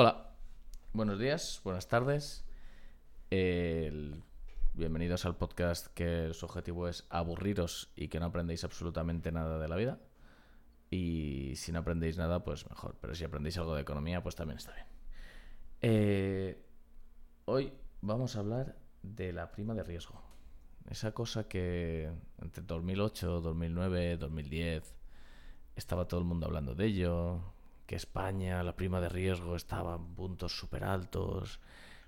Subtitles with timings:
[0.00, 0.30] Hola,
[0.92, 2.44] buenos días, buenas tardes.
[4.74, 9.66] Bienvenidos al podcast que su objetivo es aburriros y que no aprendéis absolutamente nada de
[9.66, 9.98] la vida.
[10.88, 12.96] Y si no aprendéis nada, pues mejor.
[13.00, 14.86] Pero si aprendéis algo de economía, pues también está bien.
[15.80, 16.64] Eh,
[17.46, 20.22] hoy vamos a hablar de la prima de riesgo.
[20.88, 22.08] Esa cosa que
[22.40, 24.94] entre 2008, 2009, 2010
[25.74, 27.57] estaba todo el mundo hablando de ello,
[27.88, 31.58] que España, la prima de riesgo estaba en puntos súper altos,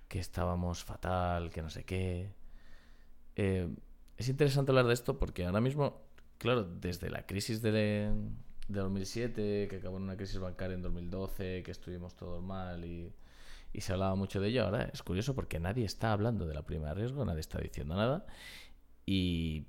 [0.08, 2.34] que estábamos fatal, que no sé qué.
[3.34, 3.66] Eh,
[4.18, 6.02] es interesante hablar de esto porque ahora mismo,
[6.36, 11.62] claro, desde la crisis de, de 2007, que acabó en una crisis bancaria en 2012,
[11.62, 13.14] que estuvimos todos mal y,
[13.72, 16.62] y se hablaba mucho de ello, ahora es curioso porque nadie está hablando de la
[16.62, 18.26] prima de riesgo, nadie está diciendo nada
[19.06, 19.64] y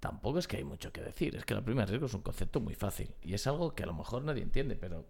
[0.00, 2.22] tampoco es que hay mucho que decir, es que la prima de riesgo es un
[2.22, 5.06] concepto muy fácil y es algo que a lo mejor nadie entiende, pero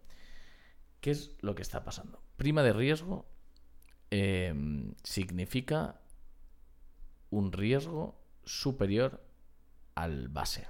[1.01, 2.23] ¿qué es lo que está pasando?
[2.37, 3.27] Prima de riesgo
[4.11, 4.55] eh,
[5.03, 6.01] significa
[7.31, 9.23] un riesgo superior
[9.95, 10.67] al base.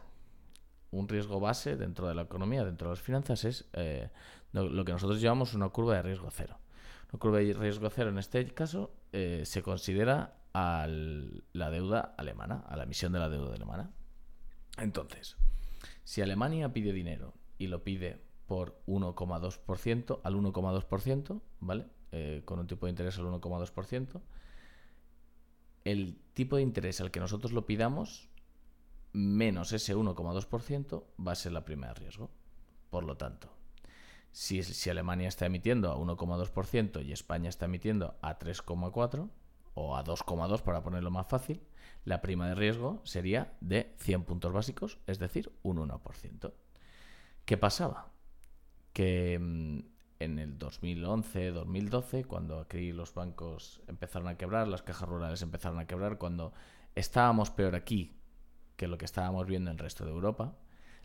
[0.91, 4.11] Un riesgo base dentro de la economía, dentro de las finanzas, es eh,
[4.53, 6.59] lo, lo que nosotros llamamos una curva de riesgo cero.
[7.13, 12.65] Una curva de riesgo cero en este caso eh, se considera a la deuda alemana,
[12.69, 13.91] a la emisión de la deuda alemana.
[14.79, 15.37] Entonces,
[16.05, 21.87] si Alemania pide dinero y lo pide por 1,2% al 1,2%, ¿vale?
[22.11, 24.21] Eh, con un tipo de interés al 1,2%,
[25.85, 28.31] el tipo de interés al que nosotros lo pidamos
[29.13, 32.31] menos ese 1,2% va a ser la prima de riesgo.
[32.91, 33.51] Por lo tanto,
[34.33, 39.29] si, si Alemania está emitiendo a 1,2% y España está emitiendo a 3,4%
[39.75, 41.63] o a 2,2% para ponerlo más fácil,
[42.05, 46.53] la prima de riesgo sería de 100 puntos básicos, es decir, un 1%.
[47.45, 48.11] ¿Qué pasaba?
[48.99, 49.79] Que mm,
[50.19, 55.87] en el 2011-2012, cuando aquí los bancos empezaron a quebrar, las cajas rurales empezaron a
[55.87, 56.53] quebrar, cuando
[56.97, 58.19] estábamos peor aquí
[58.75, 60.59] que lo que estábamos viendo en el resto de Europa,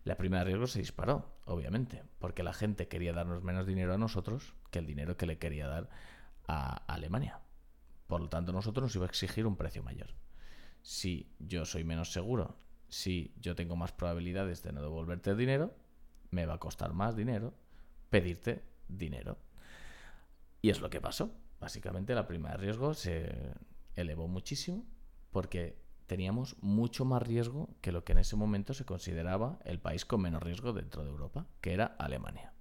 [0.05, 3.99] la prima de riesgo se disparó, obviamente, porque la gente quería darnos menos dinero a
[3.99, 5.91] nosotros que el dinero que le quería dar
[6.47, 7.41] a Alemania.
[8.07, 10.15] Por lo tanto, nosotros nos iba a exigir un precio mayor.
[10.81, 12.57] Si yo soy menos seguro,
[12.89, 15.75] si yo tengo más probabilidades de no devolverte el dinero,
[16.31, 17.53] me va a costar más dinero
[18.13, 19.39] pedirte dinero.
[20.61, 21.31] Y es lo que pasó.
[21.59, 23.55] Básicamente la prima de riesgo se
[23.95, 24.85] elevó muchísimo
[25.31, 30.05] porque teníamos mucho más riesgo que lo que en ese momento se consideraba el país
[30.05, 32.53] con menos riesgo dentro de Europa, que era Alemania.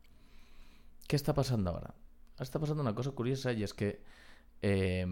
[1.06, 1.94] ¿Qué está pasando ahora?
[2.38, 4.02] Está pasando una cosa curiosa y es que
[4.62, 5.04] eh,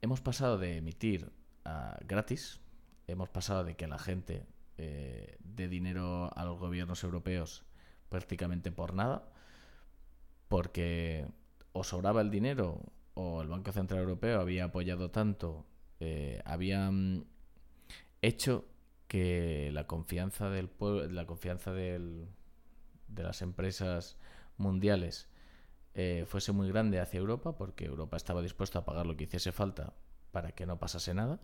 [0.00, 1.30] hemos pasado de emitir
[1.66, 2.62] uh, gratis,
[3.06, 4.46] hemos pasado de que la gente
[4.78, 7.66] eh, dé dinero a los gobiernos europeos
[8.08, 9.29] prácticamente por nada,
[10.50, 11.28] porque
[11.72, 12.82] o sobraba el dinero
[13.14, 15.64] o el Banco Central Europeo había apoyado tanto,
[16.00, 16.90] eh, había
[18.20, 18.64] hecho
[19.06, 22.26] que la confianza del pueblo, la confianza del,
[23.06, 24.16] de las empresas
[24.56, 25.28] mundiales
[25.94, 29.52] eh, fuese muy grande hacia Europa, porque Europa estaba dispuesta a pagar lo que hiciese
[29.52, 29.92] falta
[30.32, 31.38] para que no pasase nada.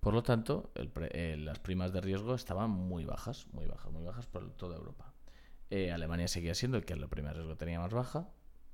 [0.00, 4.26] Por lo tanto, eh, las primas de riesgo estaban muy bajas, muy bajas, muy bajas
[4.26, 5.12] por toda Europa.
[5.70, 8.28] Eh, Alemania seguía siendo el que prima de riesgo tenía más baja,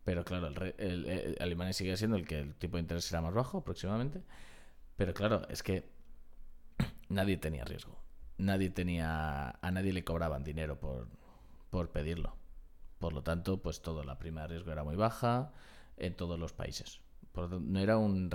[0.04, 3.20] pero claro, el, el, el, Alemania seguía siendo el que el tipo de interés era
[3.20, 4.22] más bajo aproximadamente.
[4.96, 5.90] Pero claro, es que
[7.08, 7.98] nadie tenía riesgo.
[8.38, 9.50] Nadie tenía.
[9.60, 11.08] A nadie le cobraban dinero por,
[11.70, 12.36] por pedirlo.
[12.98, 15.52] Por lo tanto, pues toda la prima de riesgo era muy baja
[15.96, 17.00] en todos los países.
[17.34, 18.30] No, era un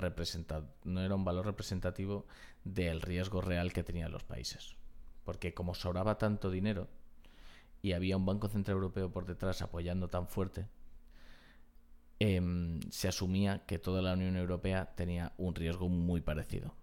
[0.84, 2.26] no era un valor representativo
[2.62, 4.76] del riesgo real que tenían los países.
[5.24, 6.88] Porque como sobraba tanto dinero
[7.82, 10.68] y había un Banco Central Europeo por detrás apoyando tan fuerte,
[12.20, 16.76] eh, se asumía que toda la Unión Europea tenía un riesgo muy parecido.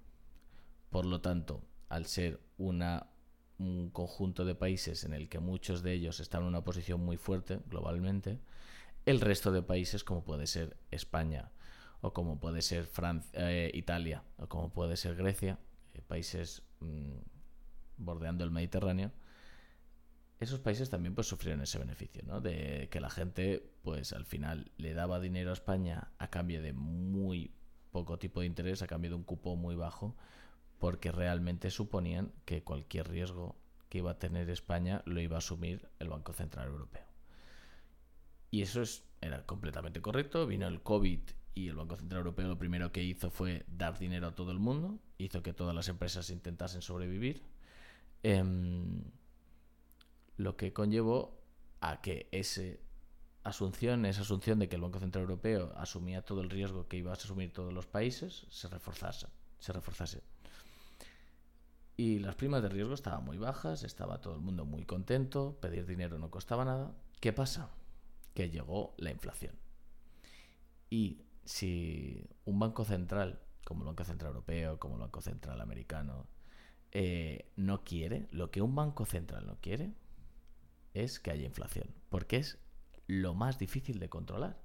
[0.90, 3.08] Por lo tanto, al ser una,
[3.58, 7.16] un conjunto de países en el que muchos de ellos están en una posición muy
[7.16, 8.40] fuerte globalmente,
[9.06, 11.52] el resto de países, como puede ser España,
[12.02, 15.58] o como puede ser Francia, eh, Italia, o como puede ser Grecia,
[15.94, 17.18] eh, países mmm,
[17.98, 19.12] bordeando el Mediterráneo,
[20.40, 22.40] esos países también pues sufrieron ese beneficio, ¿no?
[22.40, 26.72] De que la gente, pues al final le daba dinero a España a cambio de
[26.72, 27.52] muy
[27.92, 30.16] poco tipo de interés, a cambio de un cupo muy bajo,
[30.78, 33.58] porque realmente suponían que cualquier riesgo
[33.90, 37.04] que iba a tener España lo iba a asumir el Banco Central Europeo.
[38.50, 40.48] Y eso es, era completamente correcto.
[40.48, 41.20] Vino el COVID
[41.54, 44.60] y el Banco Central Europeo lo primero que hizo fue dar dinero a todo el
[44.60, 47.44] mundo, hizo que todas las empresas intentasen sobrevivir,
[48.24, 48.44] eh,
[50.40, 51.38] lo que conllevó
[51.82, 52.80] a que ese
[53.44, 57.12] asunción, esa asunción de que el Banco Central Europeo asumía todo el riesgo que iba
[57.12, 59.28] a asumir todos los países, se reforzase.
[59.60, 60.24] Se reforzase.
[61.98, 65.86] Y las primas de riesgo estaban muy bajas, estaba todo el mundo muy contento, pedir
[65.86, 66.96] dinero no costaba nada.
[67.20, 67.70] ¿Qué pasa?
[68.34, 69.54] Que llegó la inflación.
[70.90, 76.28] Y si un banco central, como el Banco Central Europeo, como el Banco Central Americano,
[76.94, 79.92] eh, no quiere, lo que un banco central no quiere
[81.04, 82.58] es que haya inflación, porque es
[83.08, 84.58] lo más difícil de controlar.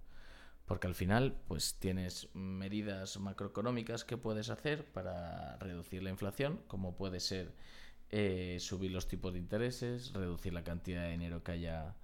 [0.66, 6.96] Porque al final, pues tienes medidas macroeconómicas que puedes hacer para reducir la inflación, como
[6.96, 7.54] puede ser
[8.10, 11.96] eh, subir los tipos de intereses, reducir la cantidad de dinero que haya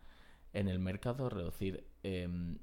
[0.53, 2.59] en el mercado, reducir, em,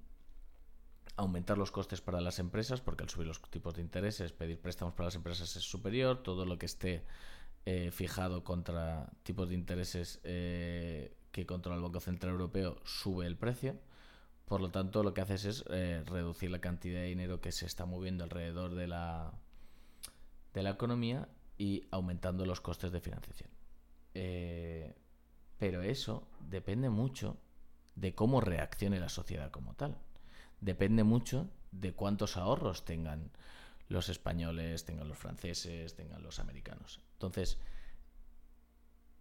[1.15, 4.93] aumentar los costes para las empresas, porque al subir los tipos de intereses, pedir préstamos
[4.93, 7.05] para las empresas es superior, todo lo que esté
[7.65, 13.37] eh, fijado contra tipos de intereses eh, que controla el Banco Central Europeo sube el
[13.37, 13.79] precio.
[14.45, 17.65] Por lo tanto, lo que haces es eh, reducir la cantidad de dinero que se
[17.65, 19.33] está moviendo alrededor de la,
[20.53, 21.27] de la economía
[21.57, 23.49] y aumentando los costes de financiación.
[25.57, 27.37] pero eso depende mucho
[27.95, 29.97] de cómo reaccione la sociedad como tal.
[30.61, 33.31] Depende mucho de cuántos ahorros tengan
[33.89, 37.01] los españoles, tengan los franceses, tengan los americanos.
[37.13, 37.57] Entonces,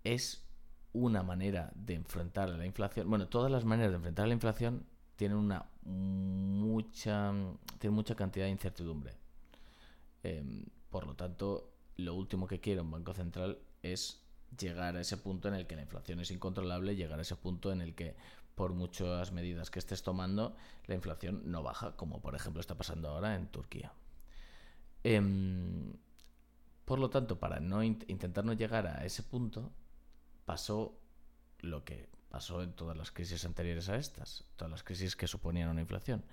[0.04, 0.45] es
[0.92, 3.08] una manera de enfrentar la inflación.
[3.08, 4.86] Bueno, todas las maneras de enfrentar la inflación
[5.16, 7.32] tienen una mucha,
[7.78, 9.14] tienen mucha cantidad de incertidumbre.
[10.22, 14.20] Em, por lo tanto, lo último que quiere un banco central es
[14.58, 17.72] llegar a ese punto en el que la inflación es incontrolable, llegar a ese punto
[17.72, 18.16] en el que
[18.54, 20.56] por muchas medidas que estés tomando,
[20.86, 23.92] la inflación no baja, como por ejemplo está pasando ahora en Turquía.
[25.04, 25.92] Em,
[26.84, 29.70] por lo tanto, para no intentar no llegar a ese punto,
[30.46, 30.98] pasó
[31.58, 35.68] lo que pasó en todas las crisis anteriores a estas, todas las crisis que suponían
[35.68, 36.24] una inflación.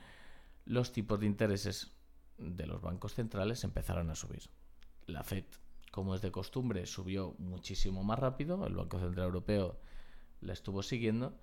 [0.66, 1.92] Los tipos de intereses
[2.38, 4.44] de los bancos centrales empezaron a subir.
[5.08, 5.46] La Fed,
[5.92, 9.78] como es de costumbre, subió muchísimo más rápido, el Banco Central Europeo
[10.42, 11.38] la estuvo siguiendo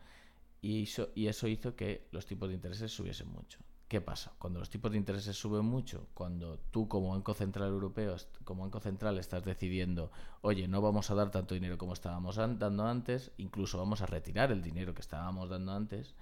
[0.62, 3.58] y y eso hizo que los tipos de intereses subiesen mucho.
[3.90, 4.32] ¿Qué pasa?
[4.38, 8.14] Cuando los tipos de intereses suben mucho, cuando tú como Banco Central Europeo,
[8.44, 12.87] como Banco Central, estás decidiendo, oye, no vamos a dar tanto dinero como estábamos dando
[12.87, 16.14] antes, incluso vamos a retirar el dinero que estábamos dando antes,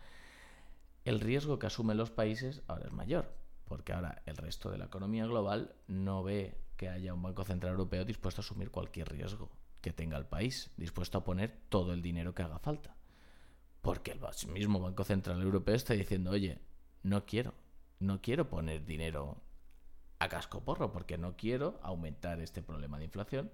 [1.05, 3.35] el riesgo que asumen los países ahora es mayor,
[3.67, 7.73] porque ahora el resto de la economía global no ve que haya un Banco Central
[7.73, 9.51] Europeo dispuesto a asumir cualquier riesgo
[9.83, 12.97] que tenga el país, dispuesto a poner todo el dinero que haga falta.
[13.83, 14.21] Porque el
[14.53, 16.63] mismo Banco Central Europeo está diciendo, oye,
[17.03, 17.55] no quiero,
[18.01, 19.41] no quiero poner dinero
[20.19, 23.51] a casco porro porque no quiero aumentar este problema de inflación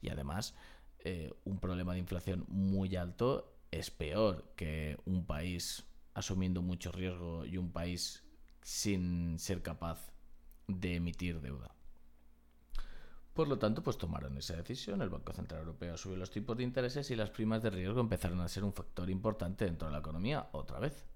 [0.00, 0.54] y además
[1.00, 5.84] eh, un problema de inflación muy alto es peor que un país
[6.14, 8.24] asumiendo mucho riesgo y un país
[8.62, 10.12] sin ser capaz
[10.66, 11.74] de emitir deuda.
[13.32, 16.64] Por lo tanto, pues tomaron esa decisión, el Banco Central Europeo subió los tipos de
[16.64, 20.00] intereses y las primas de riesgo empezaron a ser un factor importante dentro de la
[20.00, 21.06] economía otra vez.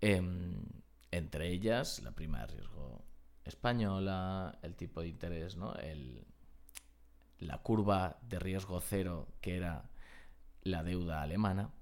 [0.00, 0.56] Em,
[1.16, 3.04] entre ellas, la prima de riesgo
[3.44, 5.74] española, el tipo de interés, ¿no?
[5.74, 6.24] El,
[7.38, 9.90] la curva de riesgo cero, que era
[10.62, 11.72] la deuda alemana.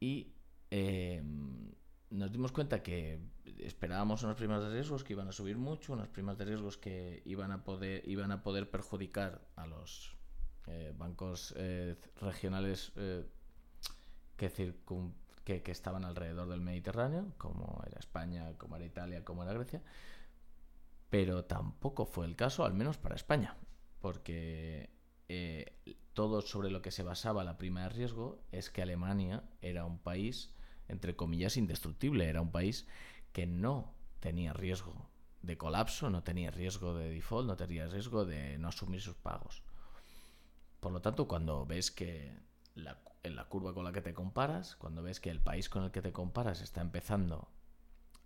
[0.00, 0.34] Y
[0.70, 1.72] em,
[2.10, 3.20] nos dimos cuenta que
[3.58, 7.22] esperábamos unas primas de riesgos que iban a subir mucho, unas primas de riesgos que
[7.24, 10.16] iban a poder, iban a poder perjudicar a los
[10.66, 13.24] eh, bancos eh, regionales eh,
[14.36, 15.14] que circun
[15.44, 19.82] que, estaban alrededor del Mediterráneo, como era España, como era Italia, como era Grecia,
[21.10, 23.56] pero tampoco fue el caso, al menos para España,
[24.00, 24.90] porque
[25.28, 25.76] eh,
[26.14, 29.98] todo sobre lo que se basaba la prima de riesgo es que Alemania era un
[29.98, 30.54] país,
[30.88, 32.86] entre comillas, indestructible, era un país
[33.32, 35.10] que no tenía riesgo
[35.42, 39.62] de colapso, no tenía riesgo de default, no tenía riesgo de no asumir sus pagos.
[40.80, 42.38] Por lo tanto, cuando ves que
[42.74, 45.84] la en la curva con la que te comparas, cuando ves que el país con
[45.84, 47.48] el que te comparas está empezando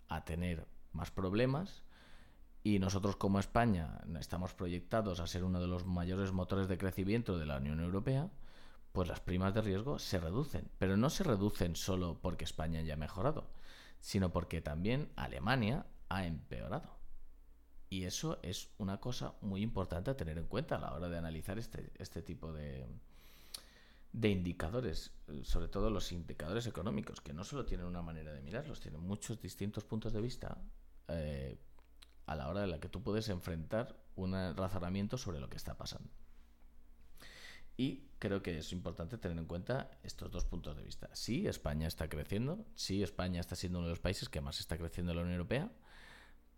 [0.08, 1.82] a tener más problemas
[2.62, 7.38] y nosotros como España estamos proyectados a ser uno de los mayores motores de crecimiento
[7.38, 8.30] de la Unión Europea,
[8.92, 10.70] pues las primas de riesgo se reducen.
[10.78, 13.50] Pero no se reducen solo porque España haya mejorado,
[14.00, 16.96] sino porque también Alemania ha empeorado.
[17.88, 21.18] Y eso es una cosa muy importante a tener en cuenta a la hora de
[21.18, 22.88] analizar este, este tipo de,
[24.16, 28.80] de indicadores, sobre todo los indicadores económicos, que no solo tienen una manera de mirarlos,
[28.80, 30.56] tienen muchos distintos puntos de vista
[31.08, 31.58] eh,
[32.24, 35.76] a la hora de la que tú puedes enfrentar un razonamiento sobre lo que está
[35.76, 36.08] pasando.
[37.76, 41.10] Y creo que es importante tener en cuenta estos dos puntos de vista.
[41.12, 44.78] Sí, España está creciendo, sí, España está siendo uno de los países que más está
[44.78, 45.70] creciendo en la Unión Europea,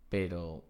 [0.08, 0.64] pero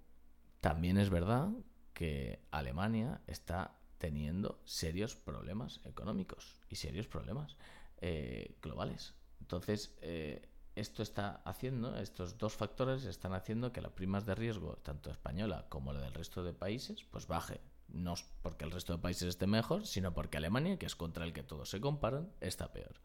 [0.63, 1.51] también es verdad
[1.93, 7.57] que Alemania está teniendo serios problemas económicos y serios problemas
[8.01, 9.15] eh, globales.
[9.41, 14.77] Entonces, eh, esto está haciendo, estos dos factores están haciendo que las primas de riesgo,
[14.83, 17.61] tanto española como la del resto de países, pues baje.
[17.89, 21.33] No porque el resto de países esté mejor, sino porque Alemania, que es contra el
[21.33, 23.01] que todos se comparan, está peor.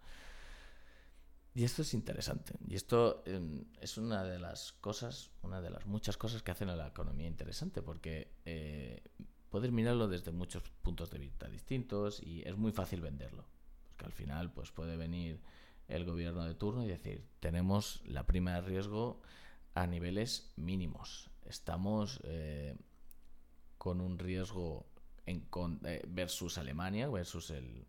[1.55, 2.53] Y esto es interesante.
[2.67, 6.69] Y esto em, es una de las cosas, una de las muchas cosas que hacen
[6.69, 9.03] a la economía interesante, porque eh,
[9.53, 13.45] puedes mirarlo desde muchos puntos de vista distintos y es muy fácil venderlo.
[13.85, 15.43] Porque al final, pues puede venir
[15.87, 19.21] el gobierno de turno y decir, tenemos la prima de riesgo
[19.75, 21.29] a niveles mínimos.
[21.45, 22.75] Estamos eh,
[23.77, 24.87] con un riesgo
[25.27, 25.47] en,
[25.85, 27.85] eh, versus Alemania, versus el,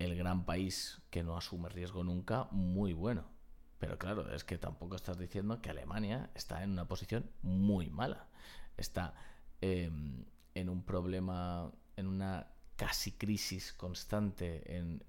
[0.00, 3.30] el gran país que no asume riesgo nunca, muy bueno.
[3.78, 8.26] Pero claro, es que tampoco estás diciendo que Alemania está en una posición muy mala.
[8.76, 9.14] Está
[9.64, 15.02] em, en un problema, en una casi crisis constante, en,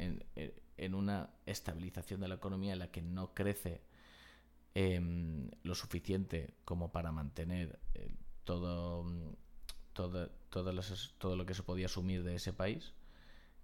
[0.77, 3.81] en una estabilización de la economía en la que no crece
[4.73, 8.09] em, lo suficiente como para mantener eh,
[8.43, 9.05] todo,
[9.93, 12.93] todo, todo, lo que se podía asumir de ese país,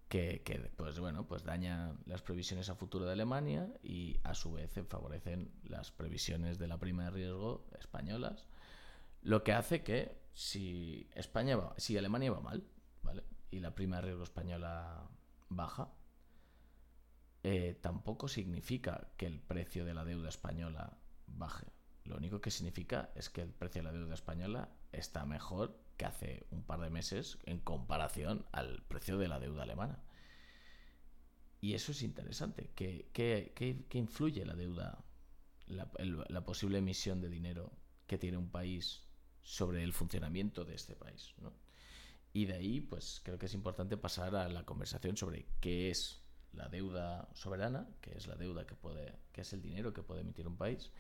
[0.07, 4.53] que, que pues, bueno, pues daña las previsiones a futuro de Alemania y a su
[4.53, 8.45] vez favorecen las previsiones de la prima de riesgo españolas,
[9.21, 12.63] lo que hace que si España va, si Alemania va mal,
[13.03, 13.23] ¿vale?
[13.51, 15.09] y la prima de riesgo española
[15.49, 15.91] baja,
[17.43, 20.97] eh, tampoco significa que el precio de la deuda española
[21.27, 21.67] baje.
[22.05, 26.05] Lo único que significa es que el precio de la deuda española está mejor que
[26.05, 30.03] hace un par de meses en comparación al precio de la deuda alemana.
[31.59, 32.71] Y eso es interesante.
[32.75, 35.03] ¿Qué, qué, influye la deuda,
[35.67, 37.71] la, posible emisión de dinero
[38.07, 39.07] que tiene un país
[39.41, 41.33] sobre el funcionamiento de este país?
[41.39, 41.53] ¿no?
[42.33, 46.21] Y de ahí, pues creo que es importante pasar a la conversación sobre qué es
[46.53, 50.21] la deuda soberana, que es la deuda que puede, que es el dinero que puede
[50.21, 50.91] emitir un país,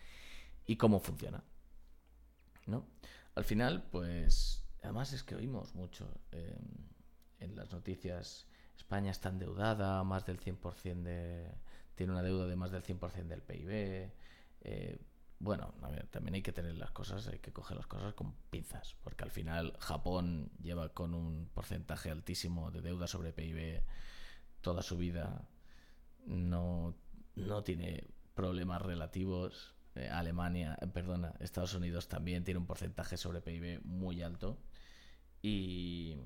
[0.65, 1.43] y cómo funciona.
[2.67, 2.85] ¿no?
[3.35, 6.89] Al final, pues, además es que oímos mucho em,
[7.39, 11.51] en las noticias, España está endeudada, más del 100% de...
[11.95, 14.11] tiene una deuda de más del 100% del PIB.
[14.63, 14.99] Eh,
[15.41, 15.73] bueno,
[16.11, 19.31] también hay que tener las cosas, hay que coger las cosas con pinzas, porque al
[19.31, 23.83] final Japón lleva con un porcentaje altísimo de deuda sobre PIB
[24.61, 25.47] toda su vida
[26.25, 26.95] no,
[27.35, 29.75] no tiene problemas relativos.
[29.95, 34.57] Eh, Alemania, eh, perdona, Estados Unidos también tiene un porcentaje sobre PIB muy alto.
[35.41, 36.17] Y,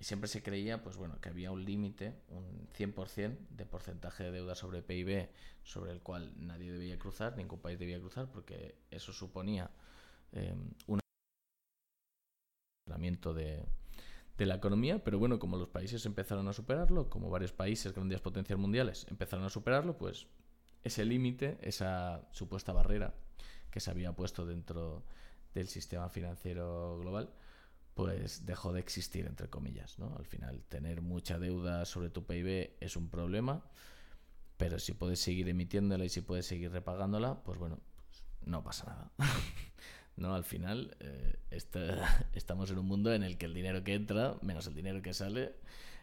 [0.00, 4.54] siempre se creía, pues bueno, que había un límite, un 100% de porcentaje de deuda
[4.54, 5.28] sobre PIB
[5.62, 9.70] sobre el cual nadie debía cruzar, ningún país debía cruzar, porque eso suponía
[10.32, 10.54] eh,
[10.86, 11.00] un
[13.34, 13.64] de,
[14.36, 18.20] de la economía, pero bueno, como los países empezaron a superarlo, como varios países, grandes
[18.20, 20.26] potencias mundiales, empezaron a superarlo, pues
[20.82, 23.14] ese límite, esa supuesta barrera
[23.70, 25.04] que se había puesto dentro
[25.54, 27.30] del sistema financiero global,
[27.94, 30.16] pues dejó de existir, entre comillas, ¿no?
[30.16, 33.64] Al final, tener mucha deuda sobre tu PIB es un problema,
[34.56, 38.86] pero si puedes seguir emitiéndola y si puedes seguir repagándola, pues bueno, pues no pasa
[38.86, 39.12] nada.
[40.16, 40.34] ¿no?
[40.34, 41.38] Al final eh,
[42.32, 45.14] estamos en un mundo en el que el dinero que entra, menos el dinero que
[45.14, 45.54] sale,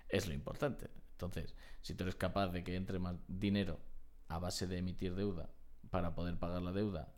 [0.10, 0.90] es lo importante.
[1.14, 3.80] Entonces, si tú eres capaz de que entre más dinero
[4.28, 5.50] a base de emitir deuda
[5.90, 7.14] para poder pagar la deuda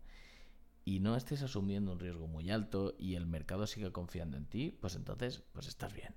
[0.86, 4.78] y no estés asumiendo un riesgo muy alto y el mercado siga confiando en ti,
[4.82, 6.16] pues entonces pues estás bien.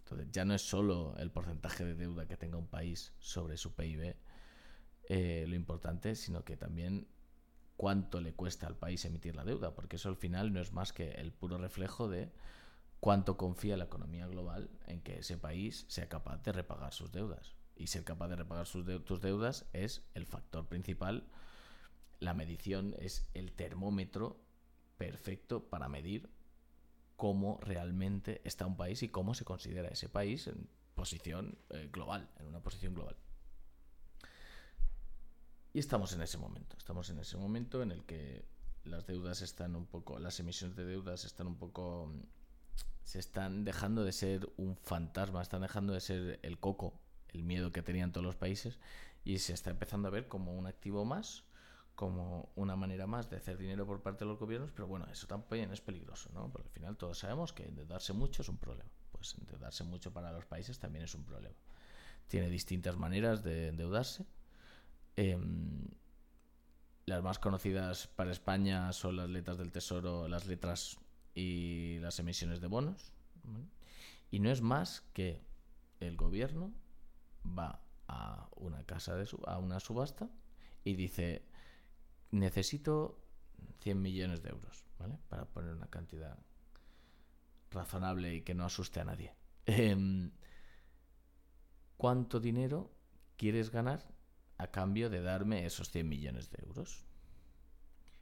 [0.00, 3.74] Entonces ya no es solo el porcentaje de deuda que tenga un país sobre su
[3.74, 4.16] PIB
[5.08, 7.08] eh, lo importante, sino que también
[7.76, 10.92] cuánto le cuesta al país emitir la deuda, porque eso al final no es más
[10.92, 12.32] que el puro reflejo de
[13.00, 17.54] cuánto confía la economía global en que ese país sea capaz de repagar sus deudas.
[17.76, 21.26] Y ser capaz de repagar sus tus deudas es el factor principal.
[22.20, 24.40] La medición es el termómetro
[24.96, 26.30] perfecto para medir
[27.16, 32.28] cómo realmente está un país y cómo se considera ese país en posición eh, global,
[32.38, 33.16] en una posición global.
[35.72, 38.44] Y estamos en ese momento, estamos en ese momento en el que
[38.84, 42.12] las deudas están un poco, las emisiones de deudas están un poco,
[43.02, 47.72] se están dejando de ser un fantasma, están dejando de ser el coco, el miedo
[47.72, 48.78] que tenían todos los países
[49.24, 51.44] y se está empezando a ver como un activo más,
[51.94, 55.26] como una manera más de hacer dinero por parte de los gobiernos, pero bueno, eso
[55.26, 56.50] también es peligroso, ¿no?
[56.50, 58.90] Porque al final todos sabemos que de darse mucho es un problema.
[59.12, 61.56] Pues pues endeudarse mucho para los países también es un problema.
[62.28, 64.26] Tiene distintas maneras de endeudarse.
[65.16, 65.88] Em,
[67.06, 70.98] las más conocidas para España son las letras del Tesoro, las letras
[71.34, 73.12] y las emisiones de bonos.
[74.30, 75.40] Y no es más que
[76.00, 76.70] el gobierno
[77.46, 80.28] va a una casa de a una subasta
[80.84, 81.46] y dice
[82.34, 83.20] necesito
[83.80, 85.18] 100 millones de euros, ¿vale?
[85.28, 86.38] Para poner una cantidad
[87.70, 89.34] razonable y que no asuste a nadie.
[89.66, 90.30] Em,
[91.96, 92.90] ¿Cuánto dinero
[93.36, 94.06] quieres ganar
[94.58, 97.04] a cambio de darme esos 100 millones de euros?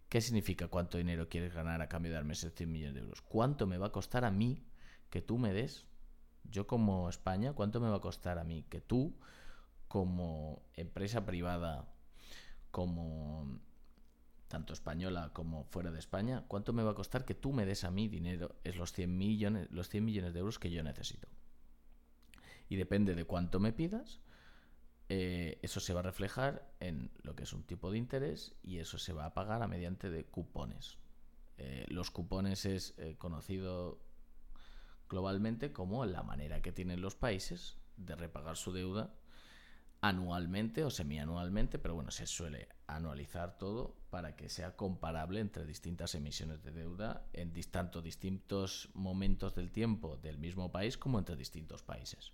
[0.08, 3.22] ¿Qué significa cuánto dinero quieres ganar a cambio de darme esos 100 millones de euros?
[3.22, 4.62] ¿Cuánto me va a costar a mí
[5.10, 5.86] que tú me des,
[6.44, 9.18] yo como España, cuánto me va a costar a mí que tú,
[9.88, 11.88] como empresa privada,
[12.70, 13.60] como
[14.52, 17.84] tanto española como fuera de España, cuánto me va a costar que tú me des
[17.84, 21.26] a mí dinero, es los 100 millones, los 100 millones de euros que yo necesito.
[22.68, 24.20] Y depende de cuánto me pidas,
[25.08, 28.76] eh, eso se va a reflejar en lo que es un tipo de interés y
[28.76, 30.98] eso se va a pagar a mediante de cupones.
[31.56, 34.02] Eh, los cupones es eh, conocido
[35.08, 39.14] globalmente como la manera que tienen los países de repagar su deuda
[40.02, 46.14] anualmente o semianualmente, pero bueno, se suele anualizar todo para que sea comparable entre distintas
[46.14, 51.82] emisiones de deuda en tanto distintos momentos del tiempo del mismo país como entre distintos
[51.82, 52.32] países.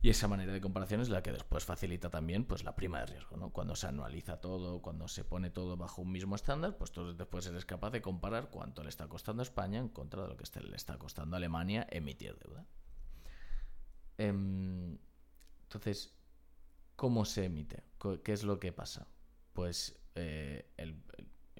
[0.00, 3.06] Y esa manera de comparación es la que después facilita también pues, la prima de
[3.06, 3.36] riesgo.
[3.36, 3.50] ¿no?
[3.50, 7.66] Cuando se anualiza todo, cuando se pone todo bajo un mismo estándar, pues después eres
[7.66, 10.76] capaz de comparar cuánto le está costando a España en contra de lo que le
[10.76, 12.64] está costando a Alemania emitir deuda.
[14.16, 14.96] Em,
[15.64, 16.18] entonces,
[16.98, 17.84] ¿Cómo se emite?
[18.24, 19.06] ¿Qué es lo que pasa?
[19.58, 21.02] Pues eh, el,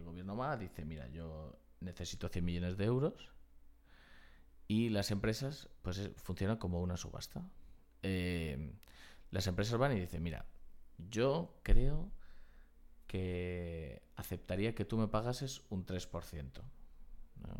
[0.04, 3.28] gobierno va, dice, mira, yo necesito 100 millones de euros
[4.68, 7.42] y las empresas pues funcionan como una subasta.
[8.04, 8.72] Eh,
[9.32, 10.46] las empresas van y dicen, mira,
[11.10, 12.12] yo creo
[13.08, 16.62] que aceptaría que tú me pagases un 3%.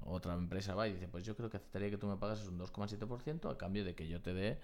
[0.04, 2.60] Otra empresa va y dice, pues yo creo que aceptaría que tú me pagases un
[2.60, 4.60] 2,7% a cambio de que yo te dé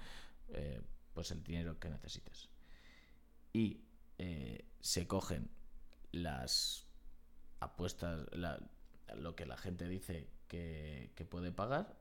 [0.51, 0.81] eh,
[1.15, 2.49] pues el dinero que necesites
[3.53, 3.81] y
[4.19, 5.51] eh, se cogen
[6.15, 6.87] las
[7.61, 8.27] apuestas,
[9.17, 11.99] lo que la gente dice que, puede pagar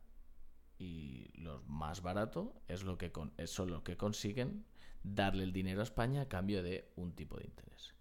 [0.77, 3.11] y lo más barato es lo que
[3.45, 4.65] son lo que consiguen
[5.03, 7.95] darle el dinero a España a cambio de un tipo de interés.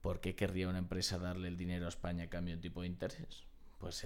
[0.00, 2.80] ¿Por qué querría una empresa darle el dinero a España a cambio de un tipo
[2.82, 3.44] de interés?
[3.78, 4.04] Pues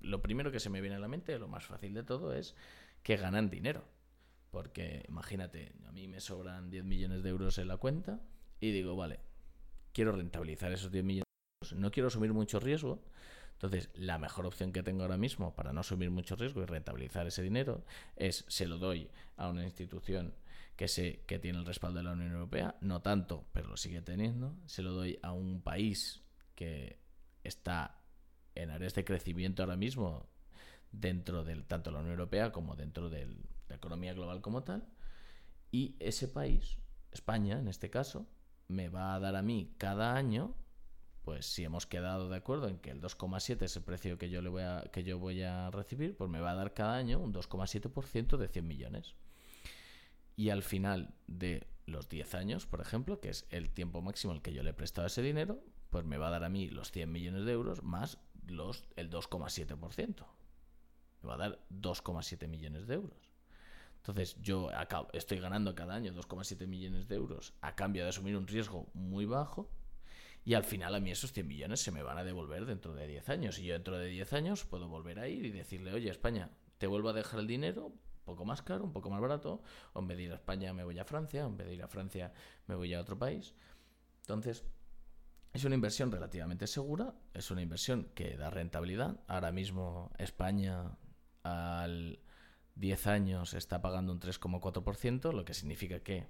[0.00, 2.54] lo primero que se me viene a la mente, lo más fácil de todo, es
[3.02, 3.84] que ganan dinero.
[4.50, 8.20] Porque imagínate, a mí me sobran 10 millones de euros en la cuenta
[8.60, 9.18] y digo, vale,
[9.94, 13.02] quiero rentabilizar esos 10 millones de euros, no quiero asumir mucho riesgo.
[13.52, 17.26] Entonces, la mejor opción que tengo ahora mismo para no asumir mucho riesgo y rentabilizar
[17.26, 17.84] ese dinero
[18.16, 20.34] es se lo doy a una institución
[20.76, 24.02] que sé que tiene el respaldo de la Unión Europea, no tanto, pero lo sigue
[24.02, 24.56] teniendo.
[24.66, 26.22] Se lo doy a un país
[26.54, 26.98] que
[27.44, 28.02] está
[28.54, 30.28] en áreas de crecimiento ahora mismo
[30.90, 34.86] dentro del tanto la Unión Europea como dentro del la economía global como tal,
[35.70, 36.78] y ese país,
[37.10, 38.28] España en este caso,
[38.68, 40.54] me va a dar a mí cada año,
[41.22, 44.42] pues si hemos quedado de acuerdo en que el 2,7 es el precio que yo,
[44.42, 47.18] le voy a, que yo voy a recibir, pues me va a dar cada año
[47.18, 49.14] un 2,7% de 100 millones.
[50.36, 54.42] Y al final de los 10 años, por ejemplo, que es el tiempo máximo al
[54.42, 56.90] que yo le he prestado ese dinero, pues me va a dar a mí los
[56.90, 60.26] 100 millones de euros más los, el 2,7%.
[61.22, 63.33] Me va a dar 2,7 millones de euros.
[64.04, 64.68] Entonces yo
[65.14, 69.24] estoy ganando cada año 2,7 millones de euros a cambio de asumir un riesgo muy
[69.24, 69.70] bajo
[70.44, 73.06] y al final a mí esos 100 millones se me van a devolver dentro de
[73.06, 73.58] 10 años.
[73.58, 76.86] Y yo dentro de 10 años puedo volver a ir y decirle, oye España, te
[76.86, 79.62] vuelvo a dejar el dinero un poco más caro, un poco más barato,
[79.94, 81.74] o en vez de ir a España me voy a Francia, o en vez de
[81.74, 82.30] ir a Francia
[82.66, 83.54] me voy a otro país.
[84.20, 84.64] Entonces,
[85.54, 89.18] es una inversión relativamente segura, es una inversión que da rentabilidad.
[89.28, 90.98] Ahora mismo España
[91.42, 92.18] al
[92.76, 96.26] 10 años está pagando un 3,4%, lo que significa que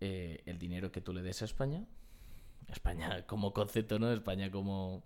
[0.00, 1.86] eh, el dinero que tú le des a España,
[2.68, 4.12] España como concepto, ¿no?
[4.12, 5.04] España como,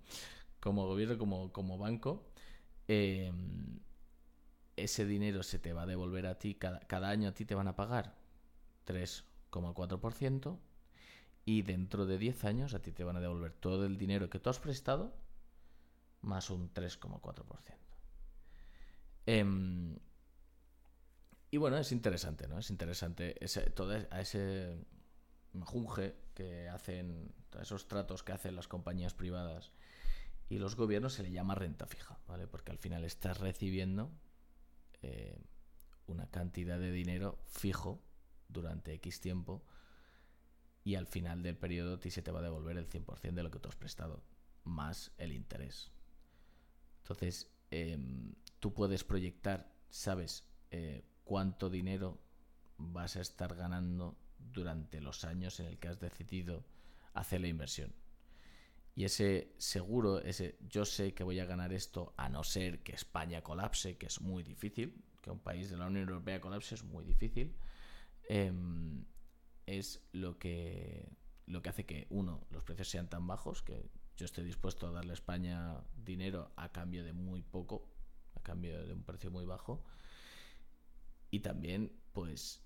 [0.61, 2.29] como gobierno, como, como banco,
[2.89, 3.33] eh,
[4.77, 7.55] ese dinero se te va a devolver a ti, cada, cada año a ti te
[7.55, 8.17] van a pagar
[8.87, 10.59] 3,4%
[11.45, 14.39] y dentro de 10 años a ti te van a devolver todo el dinero que
[14.39, 15.15] tú has prestado
[16.23, 17.45] más un 3,4%.
[19.27, 19.45] Eh,
[21.51, 22.59] y bueno, es interesante, ¿no?
[22.59, 24.85] Es interesante ese, todo a ese
[25.65, 29.73] junge que hacen, esos tratos que hacen las compañías privadas
[30.49, 32.47] y los gobiernos se le llama renta fija, ¿vale?
[32.47, 34.11] Porque al final estás recibiendo
[35.03, 35.39] eh,
[36.07, 38.03] una cantidad de dinero fijo
[38.49, 39.65] durante X tiempo
[40.85, 43.43] y al final del periodo a ti se te va a devolver el 100% de
[43.43, 44.23] lo que tú has prestado,
[44.65, 45.93] más el interés.
[47.03, 52.19] Entonces, em, tú puedes proyectar, sabes eh, cuánto dinero
[52.79, 56.65] vas a estar ganando durante los años en el que has decidido
[57.13, 57.93] hacer la inversión.
[58.95, 62.93] Y ese seguro, ese yo sé que voy a ganar esto a no ser que
[62.93, 66.83] España colapse, que es muy difícil, que un país de la Unión Europea colapse es
[66.83, 67.55] muy difícil,
[68.31, 69.05] em,
[69.67, 71.13] es lo que,
[71.47, 74.93] lo que hace que, uno, los precios sean tan bajos, que yo estoy dispuesto a
[74.93, 77.87] darle a España dinero a cambio de muy poco,
[78.35, 79.85] a cambio de un precio muy bajo,
[81.31, 82.63] y también, pues,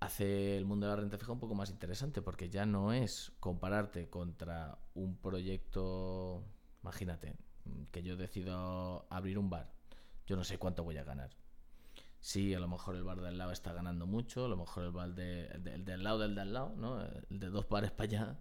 [0.00, 3.32] hace el mundo de la renta fija un poco más interesante, porque ya no es
[3.40, 6.44] compararte contra un proyecto,
[6.82, 7.36] imagínate,
[7.90, 9.72] que yo decido abrir un bar,
[10.26, 11.30] yo no sé cuánto voy a ganar.
[12.20, 14.92] Sí, a lo mejor el bar del lado está ganando mucho, a lo mejor el
[14.92, 17.02] bar de, del lado del del lado, ¿no?
[17.02, 18.38] El de dos bares para allá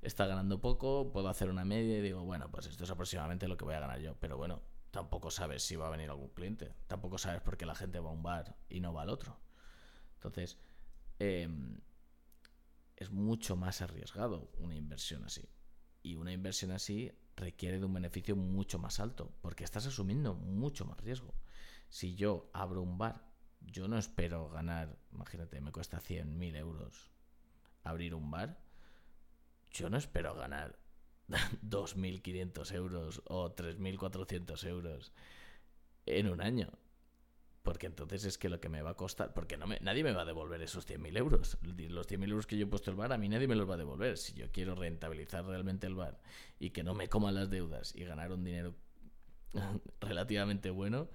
[0.00, 3.58] está ganando poco, puedo hacer una media y digo, bueno, pues esto es aproximadamente lo
[3.58, 4.14] que voy a ganar yo.
[4.20, 4.62] Pero bueno,
[4.96, 8.08] tampoco sabes si va a venir algún cliente, tampoco sabes por qué la gente va
[8.08, 9.38] a un bar y no va al otro.
[10.14, 10.56] Entonces,
[11.18, 11.82] em,
[12.96, 15.46] es mucho más arriesgado una inversión así.
[16.02, 20.86] Y una inversión así requiere de un beneficio mucho más alto, porque estás asumiendo mucho
[20.86, 21.34] más riesgo.
[21.90, 23.22] Si yo abro un bar,
[23.60, 27.12] yo no espero ganar, imagínate, me cuesta 100.000 euros
[27.84, 28.58] abrir un bar,
[29.70, 30.78] yo no espero ganar
[31.62, 35.12] 2.500 euros o 3.400 euros
[36.06, 36.70] en un año.
[37.62, 40.12] Porque entonces es que lo que me va a costar, porque no me, nadie me
[40.12, 41.58] va a devolver esos 100.000 euros.
[41.62, 43.74] Los 100.000 euros que yo he puesto el bar, a mí nadie me los va
[43.74, 44.16] a devolver.
[44.18, 46.20] Si yo quiero rentabilizar realmente el bar
[46.60, 48.76] y que no me coman las deudas y ganar un dinero
[50.00, 51.08] relativamente bueno,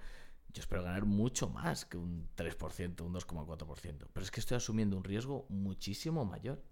[0.52, 4.08] yo espero ganar mucho más que un 3%, un 2,4%.
[4.12, 6.62] Pero es que estoy asumiendo un riesgo muchísimo mayor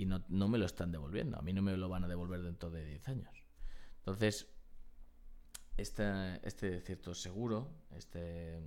[0.00, 1.36] y no, no, me lo están devolviendo.
[1.38, 3.44] A mí no me lo van a devolver dentro de 10 años.
[3.98, 4.48] Entonces,
[5.76, 8.62] este, este cierto seguro, este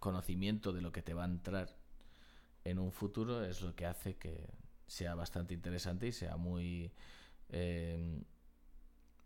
[0.00, 1.76] conocimiento de lo que te va a entrar
[2.64, 4.50] en un futuro es lo que hace que
[4.88, 6.92] sea bastante interesante y sea muy
[7.50, 8.24] eh,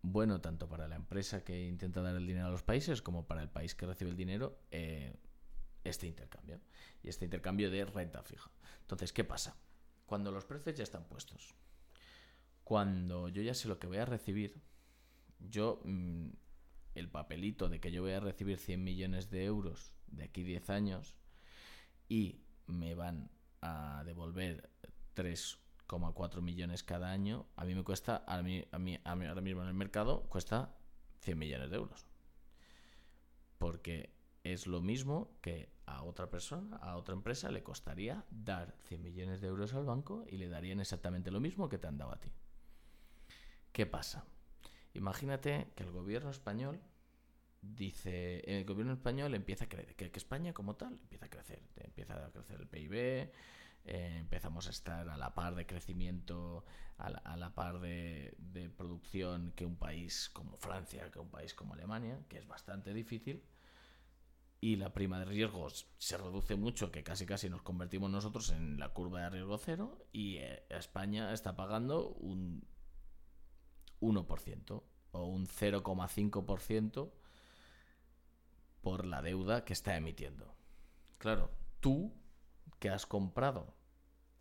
[0.03, 3.41] bueno tanto para la empresa que intenta dar el dinero a los países como para
[3.41, 5.17] el país que recibe el dinero eh,
[5.83, 6.61] este intercambio
[7.03, 8.51] y este intercambio de renta fija.
[8.83, 9.57] Entonces, ¿qué pasa?
[10.11, 11.55] Cuando los precios ya están puestos,
[12.65, 14.61] cuando yo ya sé lo que voy a recibir,
[15.39, 16.31] yo mm,
[16.97, 20.69] el papelito de que yo voy a recibir 100 millones de euros de aquí 10
[20.71, 21.15] años
[22.09, 24.69] y me van a devolver
[25.15, 29.69] 3,4 millones cada año, a mí me cuesta, a mí, a, mí, ahora mismo en
[29.69, 30.75] el mercado cuesta
[31.21, 32.05] 100 millones de euros.
[33.59, 39.03] Porque es lo mismo que a otra persona, a otra empresa, le costaría dar 100
[39.03, 42.13] millones de euros al banco y le darían exactamente lo mismo que te han dado
[42.13, 42.33] a ti.
[43.73, 44.25] ¿Qué pasa?
[44.95, 46.81] Imagínate que el gobierno español
[47.63, 52.27] dice, el gobierno español empieza a crecer, que, España como tal empieza a crecer, empieza
[52.27, 53.31] a crecer el PIB,
[53.85, 56.65] eh, empezamos a estar a la par de crecimiento,
[56.99, 58.35] a la, par de,
[58.77, 63.43] producción que un país como Francia, que un país como Alemania, que es bastante difícil,
[64.61, 68.79] y la prima de riesgos se reduce mucho, que casi casi nos convertimos nosotros en
[68.79, 72.67] la curva de riesgo cero, y eh, España está pagando un
[74.01, 77.11] 1% o un 0,5%
[78.83, 80.55] por la deuda que está emitiendo.
[81.19, 82.15] Claro, tú
[82.79, 83.75] que has comprado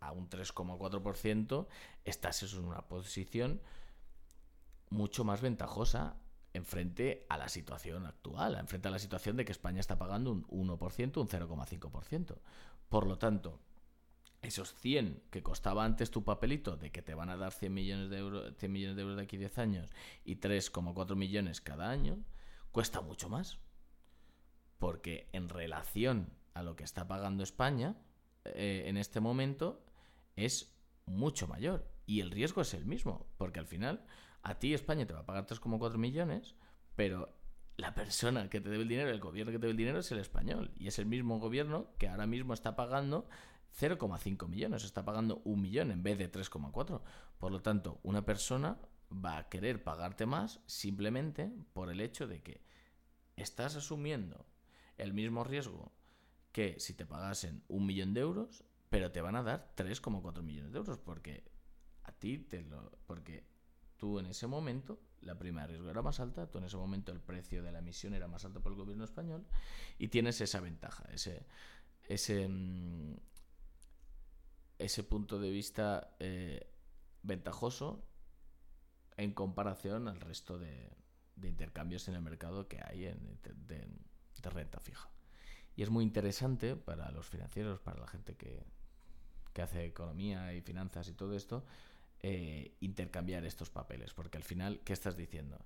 [0.00, 1.66] a un 3,4%,
[2.04, 3.60] estás en una posición
[4.88, 6.16] mucho más ventajosa
[6.52, 9.98] en frente a la situación actual, en frente a la situación de que España está
[9.98, 12.38] pagando un 1%, un 0,5%.
[12.88, 13.60] Por lo tanto,
[14.42, 18.10] esos 100 que costaba antes tu papelito de que te van a dar 100 millones
[18.10, 19.90] de euros, 100 millones de euros de aquí 10 años
[20.24, 22.18] y 3,4 millones cada año,
[22.72, 23.58] cuesta mucho más
[24.80, 27.94] porque en relación a lo que está pagando España
[28.44, 29.84] eh, en este momento
[30.34, 30.74] es
[31.06, 34.04] mucho mayor y el riesgo es el mismo, porque al final
[34.42, 36.54] a ti España te va a pagar 3,4 millones,
[36.96, 37.36] pero
[37.76, 40.12] la persona que te debe el dinero, el gobierno que te debe el dinero es
[40.12, 43.28] el español y es el mismo gobierno que ahora mismo está pagando
[43.78, 47.00] 0,5 millones, está pagando un millón en vez de 3,4.
[47.38, 48.78] Por lo tanto, una persona
[49.12, 52.62] va a querer pagarte más simplemente por el hecho de que
[53.36, 54.46] estás asumiendo
[54.98, 55.92] el mismo riesgo
[56.52, 60.72] que si te pagasen un millón de euros, pero te van a dar 3,4 millones
[60.72, 61.44] de euros porque
[62.02, 63.44] a ti te lo porque
[64.00, 67.12] tú en ese momento la prima de riesgo era más alta, tú en ese momento
[67.12, 69.46] el precio de la emisión era más alto por el gobierno español
[69.98, 71.46] y tienes esa ventaja, ese,
[72.08, 73.16] ese, mm,
[74.78, 76.72] ese punto de vista eh,
[77.22, 78.02] ventajoso
[79.18, 80.96] en comparación al resto de,
[81.42, 83.86] intercambios en el mercado que hay en, de,
[84.50, 85.10] renta fija.
[85.76, 88.64] Y es muy interesante para los financieros, para la gente que,
[89.52, 91.64] que hace economía y finanzas y todo esto,
[92.22, 94.14] eh, intercambiar estos papeles.
[94.14, 95.64] Porque al final, ¿qué estás diciendo?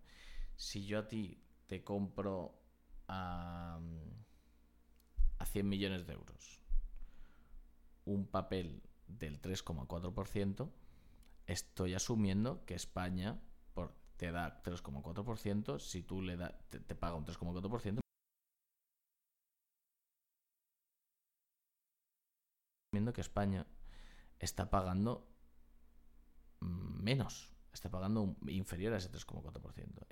[0.56, 2.60] Si yo a ti te compro
[3.08, 3.80] a,
[5.38, 6.60] a 100 millones de euros
[8.04, 10.70] un papel del 3,4%,
[11.46, 13.40] estoy asumiendo que España
[13.72, 18.00] por, te da 3,4%, si tú le da, te, te paga un 3,4%,
[23.12, 23.66] que España
[24.38, 25.33] está pagando
[26.64, 30.06] menos, está pagando inferior a ese 3,4%.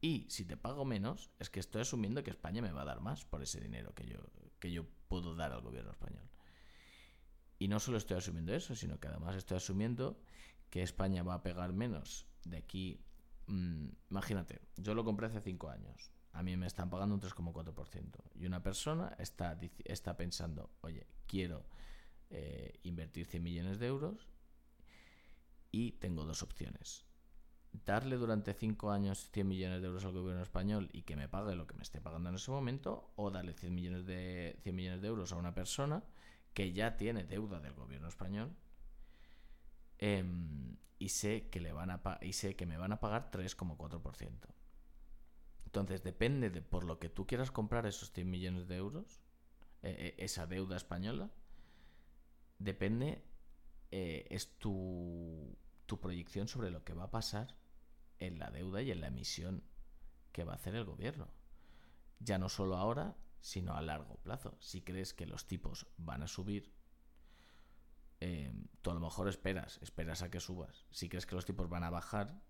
[0.00, 3.00] Y si te pago menos, es que estoy asumiendo que España me va a dar
[3.00, 4.18] más por ese dinero que yo,
[4.60, 6.28] que yo puedo dar al gobierno español.
[7.58, 10.20] Y no solo estoy asumiendo eso, sino que además estoy asumiendo
[10.70, 13.00] que España va a pegar menos de aquí.
[13.46, 16.12] Mm, imagínate, yo lo compré hace 5 años.
[16.32, 18.22] A mí me están pagando un 3,4%.
[18.34, 21.66] Y una persona está, está pensando, oye, quiero
[22.28, 24.28] eh, invertir 100 millones de euros
[25.70, 27.04] y tengo dos opciones.
[27.84, 31.54] Darle durante 5 años 100 millones de euros al gobierno español y que me pague
[31.54, 35.02] lo que me esté pagando en ese momento, o darle 100 millones de, 100 millones
[35.02, 36.02] de euros a una persona
[36.54, 38.56] que ya tiene deuda del gobierno español
[39.98, 44.56] em, y, sé que le van a y sé que me van a pagar 3,4%.
[45.66, 49.20] Entonces depende de por lo que tú quieras comprar esos 100 millones de euros,
[49.82, 51.30] eh, eh, esa deuda española,
[52.58, 53.22] depende,
[53.90, 57.56] eh, es tu, tu proyección sobre lo que va a pasar
[58.18, 59.62] en la deuda y en la emisión
[60.32, 61.28] que va a hacer el gobierno.
[62.18, 64.56] Ya no solo ahora, sino a largo plazo.
[64.60, 66.72] Si crees que los tipos van a subir,
[68.20, 70.86] eh, tú a lo mejor esperas, esperas a que subas.
[70.90, 72.40] Si crees que los tipos van a bajar,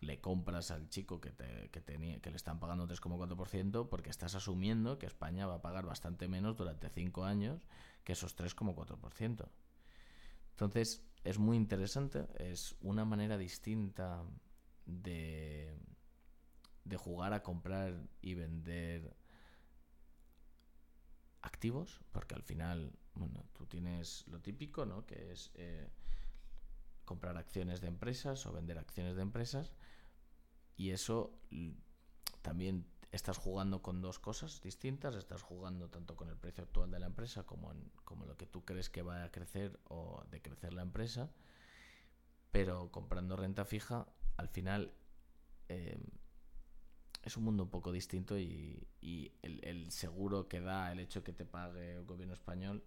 [0.00, 4.34] le compras al chico que, te, que, tenía, que le están pagando 3,4% porque estás
[4.34, 7.62] asumiendo que España va a pagar bastante menos durante 5 años
[8.02, 9.48] que esos 3,4%.
[10.52, 14.24] Entonces, es muy interesante, es una manera distinta
[14.86, 15.76] de,
[16.84, 19.16] de jugar a comprar y vender
[21.42, 25.06] activos, porque al final, bueno, tú tienes lo típico, ¿no?
[25.06, 25.88] Que es eh,
[27.04, 29.72] comprar acciones de empresas o vender acciones de empresas,
[30.76, 31.38] y eso
[32.42, 36.98] también estás jugando con dos cosas distintas, estás jugando tanto con el precio actual de
[36.98, 40.72] la empresa como, en, como lo que tú crees que va a crecer o decrecer
[40.72, 41.30] la empresa,
[42.50, 44.06] pero comprando renta fija,
[44.38, 44.94] al final
[45.68, 45.98] eh,
[47.22, 48.88] es un mundo un poco distinto y,
[49.42, 52.82] el, el, seguro que da el hecho que te pague el gobierno español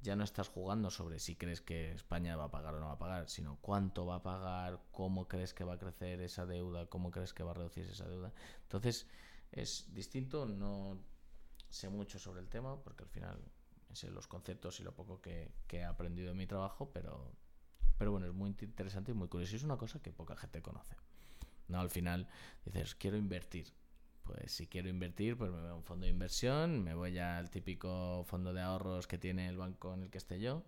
[0.00, 2.92] ya no estás jugando sobre si crees que España va a pagar o no va
[2.92, 6.86] a pagar, sino cuánto va a pagar, cómo crees que va a crecer esa deuda,
[6.86, 8.32] cómo crees que va a reducirse esa deuda.
[8.62, 9.08] Entonces,
[9.52, 10.98] es distinto, no
[11.68, 13.42] sé mucho sobre el tema, porque al final
[13.98, 17.32] sé los conceptos y lo poco que, he aprendido en mi trabajo, pero,
[17.98, 19.54] pero bueno, es muy interesante y muy curioso.
[19.54, 20.94] Y es una cosa que poca gente conoce.
[21.68, 22.28] No, al final
[22.64, 23.72] dices, quiero invertir.
[24.22, 27.50] Pues si quiero invertir, pues me voy a un fondo de inversión, me voy al
[27.50, 30.64] típico fondo de ahorros que tiene el banco en el que esté yo,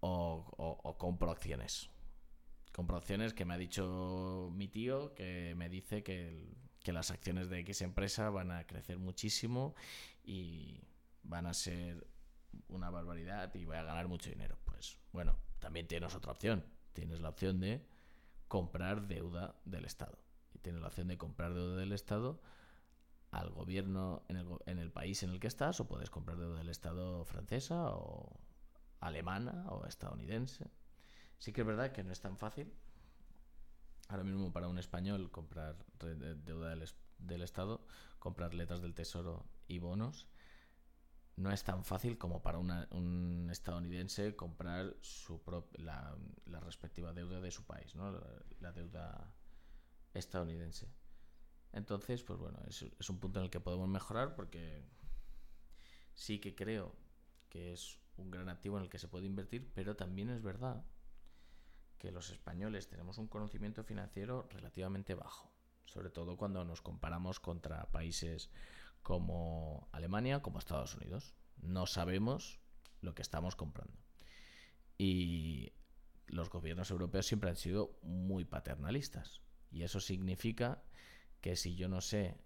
[0.00, 1.88] o, compro acciones.
[2.72, 6.48] Compro acciones que me ha dicho mi tío, que me dice que
[6.82, 9.74] que las acciones de X empresa van a crecer muchísimo
[10.24, 10.80] y
[11.22, 12.06] van a ser
[12.68, 14.58] una barbaridad y voy a ganar mucho dinero.
[14.64, 16.64] Pues bueno, también tienes otra opción.
[16.92, 17.86] Tienes la opción de
[18.48, 20.18] comprar deuda del Estado.
[20.54, 22.40] Y tienes la opción de comprar deuda del Estado
[23.30, 26.58] al gobierno en el, en el país en el que estás o puedes comprar deuda
[26.58, 28.40] del Estado francesa o
[28.98, 30.70] alemana o estadounidense.
[31.38, 32.72] Sí que es verdad que no es tan fácil
[34.10, 36.74] ahora mismo para un español comprar deuda
[37.18, 37.86] del, Estado,
[38.18, 40.26] comprar letras del Tesoro y bonos,
[41.36, 45.40] no es tan fácil como para un estadounidense comprar su
[45.74, 46.16] la,
[46.60, 48.12] respectiva deuda de su país, ¿no?
[48.60, 49.32] la, deuda
[50.12, 50.88] estadounidense.
[51.72, 54.84] Entonces, pues bueno, es, es, un punto en el que podemos mejorar porque
[56.14, 56.96] sí que creo
[57.48, 60.84] que es un gran activo en el que se puede invertir, pero también es verdad
[62.00, 65.52] que los españoles tenemos un conocimiento financiero relativamente bajo,
[65.84, 68.50] sobre todo cuando nos comparamos contra países
[69.02, 71.34] como Alemania, como Estados Unidos.
[71.58, 72.58] No sabemos
[73.02, 73.98] lo que estamos comprando.
[74.96, 75.74] Y
[76.26, 79.42] los gobiernos europeos siempre han sido muy paternalistas.
[79.70, 80.82] Y eso significa
[81.42, 82.38] que si yo no sé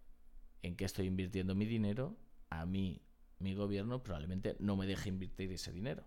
[0.62, 2.19] en qué estoy invirtiendo mi dinero,
[2.51, 3.07] a mí,
[3.38, 6.05] mi gobierno probablemente no me deje invertir ese dinero.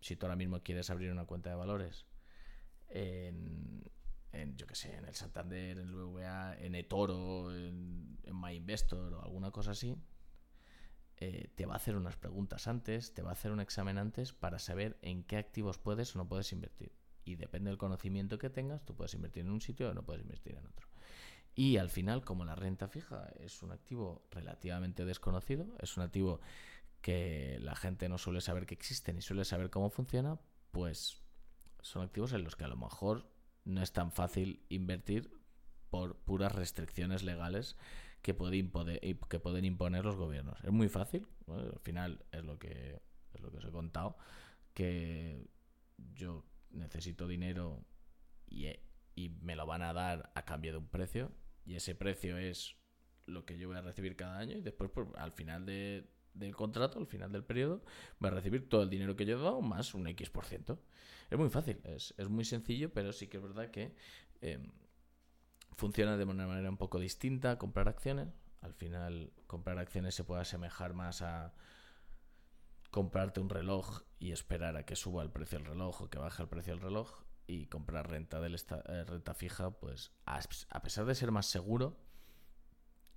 [0.00, 2.06] Si tú ahora mismo quieres abrir una cuenta de valores
[2.88, 3.84] en,
[4.56, 9.22] yo qué sé, en el Santander, en el BVA, en eToro, en, en MyInvestor o
[9.22, 9.96] alguna cosa así,
[11.18, 14.34] eh, te va a hacer unas preguntas antes, te va a hacer un examen antes
[14.34, 16.92] para saber en qué activos puedes o no puedes invertir.
[17.24, 20.22] Y depende del conocimiento que tengas, tú puedes invertir en un sitio o no puedes
[20.22, 20.86] invertir en otro.
[21.54, 26.40] Y al final, como la renta fija es un activo relativamente desconocido, es un activo
[27.00, 30.38] que la gente no suele saber que existe ni suele saber cómo funciona,
[30.70, 31.22] pues
[31.86, 33.30] son activos en los que a lo mejor
[33.64, 35.30] no es tan fácil invertir
[35.88, 37.76] por puras restricciones legales
[38.22, 38.70] que, pueden
[39.28, 40.58] que pueden imponer los gobiernos.
[40.64, 43.00] Es muy fácil, al final es lo que
[43.34, 44.16] es lo que os he contado,
[44.74, 45.48] que
[46.14, 47.84] yo necesito dinero
[48.46, 48.66] y,
[49.14, 51.30] y me lo van a dar a cambio de un precio
[51.64, 52.76] y ese precio es
[53.26, 56.54] lo que yo voy a recibir cada año y después pues, al final de, del
[56.54, 57.82] contrato, al final del periodo,
[58.18, 60.32] voy a recibir todo el dinero que yo he dado más un X%.
[60.32, 60.78] por ciento.
[61.30, 63.94] Es muy fácil, es, es, muy sencillo, pero sí que es verdad que
[64.40, 64.70] em,
[65.76, 68.28] funciona de una manera un poco distinta comprar acciones.
[68.60, 71.54] Al final, comprar acciones se puede asemejar más a
[72.90, 76.42] comprarte un reloj y esperar a que suba el precio del reloj o que baje
[76.42, 80.40] el precio del reloj y comprar renta, del eh, renta fija, pues a,
[80.80, 81.98] pesar de ser más seguro,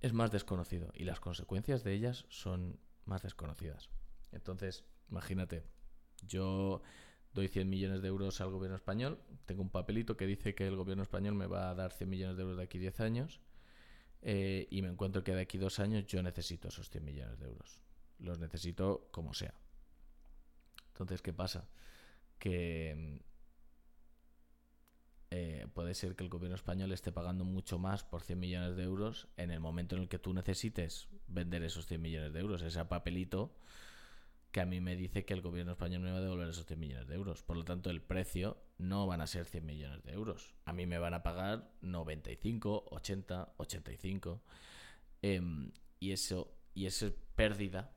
[0.00, 3.88] es más desconocido y las consecuencias de ellas son más desconocidas.
[4.32, 5.64] Entonces, imagínate,
[6.22, 6.82] yo
[7.32, 10.76] doy 100 millones de euros al gobierno español, tengo un papelito que dice que el
[10.76, 13.40] gobierno español me va a dar 100 millones de euros de aquí 10 años
[14.22, 17.46] eh, y me encuentro que de aquí dos años yo necesito esos 100 millones de
[17.46, 17.80] euros.
[18.18, 19.54] Los necesito como sea.
[20.88, 21.68] Entonces, ¿qué pasa?
[22.38, 23.22] Que eh,
[25.70, 29.28] puede ser que el gobierno español esté pagando mucho más por 100 millones de euros
[29.36, 32.62] en el momento en el que tú necesites vender esos 100 millones de euros.
[32.62, 33.54] Ese papelito
[34.52, 36.80] que a mí me dice que el gobierno español me va a devolver esos 100
[36.80, 37.42] millones de euros.
[37.42, 40.54] Por lo tanto, el precio no van a ser 100 millones de euros.
[40.64, 44.42] A mí me van a pagar 95, 80, 85.
[46.00, 47.92] y eso y esa pérdida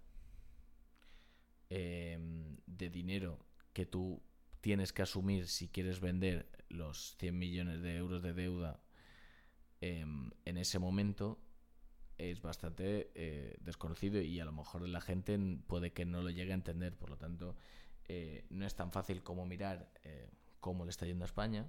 [1.69, 3.39] em, de dinero
[3.71, 4.21] que tú
[4.63, 8.80] tienes que asumir si quieres vender los 100 millones de euros de deuda
[9.82, 11.38] em, en ese momento
[12.17, 16.54] es bastante eh, desconocido y a lo mejor la gente puede que no lo llegue
[16.54, 16.95] a entender.
[16.95, 17.58] Por lo tanto,
[18.08, 20.30] eh, no es tan fácil como mirar eh,
[20.62, 21.67] cómo le está yendo a España,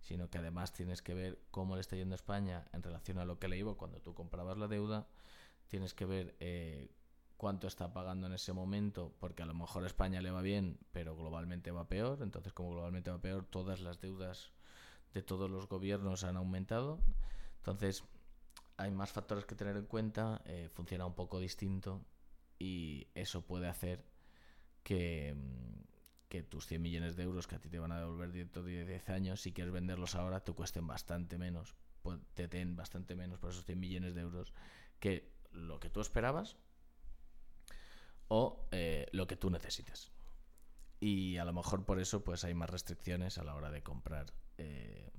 [0.00, 3.24] sino que además tienes que ver cómo le está yendo a España en relación a
[3.24, 5.06] lo que le iba cuando tú comprabas la deuda.
[5.68, 6.34] Tienes que ver
[7.36, 10.78] cuánto está pagando en ese momento, porque a lo mejor a España le va bien,
[10.92, 12.22] pero globalmente va peor.
[12.22, 14.52] Entonces, como globalmente va peor, todas las deudas
[15.12, 17.00] de todos los gobiernos han aumentado.
[17.58, 18.04] Entonces,
[18.76, 22.04] hay más factores que tener en cuenta, eh, funciona un poco distinto
[22.58, 24.04] y eso puede hacer
[24.82, 25.86] que, mm,
[26.50, 29.08] tus 100 millones de euros que a ti te van a devolver dentro de 10
[29.08, 31.74] años, si quieres venderlos ahora, te cuesten bastante menos,
[32.34, 34.52] te den bastante menos por esos 100 millones de euros
[35.00, 36.58] que lo que tú esperabas
[38.28, 40.12] o eh, lo que tú necesites.
[41.00, 44.26] Y a lo mejor por eso pues hay más restricciones a la hora de comprar
[44.58, 45.10] eh,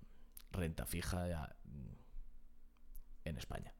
[0.52, 1.56] renta fija
[3.24, 3.74] en España.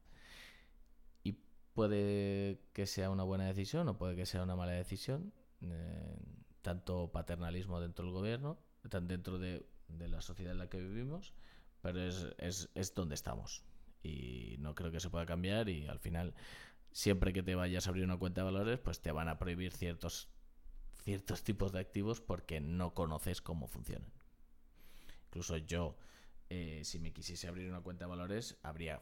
[1.24, 1.32] Y
[1.74, 5.32] puede que sea una buena decisión o puede que sea una mala decisión.
[5.60, 6.16] Eh,
[6.62, 11.32] tanto paternalismo dentro del gobierno, dentro de, de, la sociedad en la que vivimos,
[11.80, 13.64] pero es, es, es donde estamos.
[14.02, 16.34] Y no creo que se pueda cambiar y al final
[16.98, 19.72] siempre que te vayas a abrir una cuenta de valores, pues te van a prohibir
[19.72, 20.28] ciertos,
[21.04, 24.10] ciertos tipos de activos porque no conoces cómo funcionan.
[25.26, 25.96] Incluso yo,
[26.50, 29.00] eh, si me quisiese abrir una cuenta de valores, habría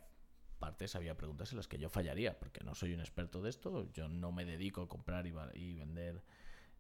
[0.59, 3.91] partes, había preguntas en las que yo fallaría, porque no soy un experto de esto,
[3.95, 6.23] yo no me dedico a comprar y, vender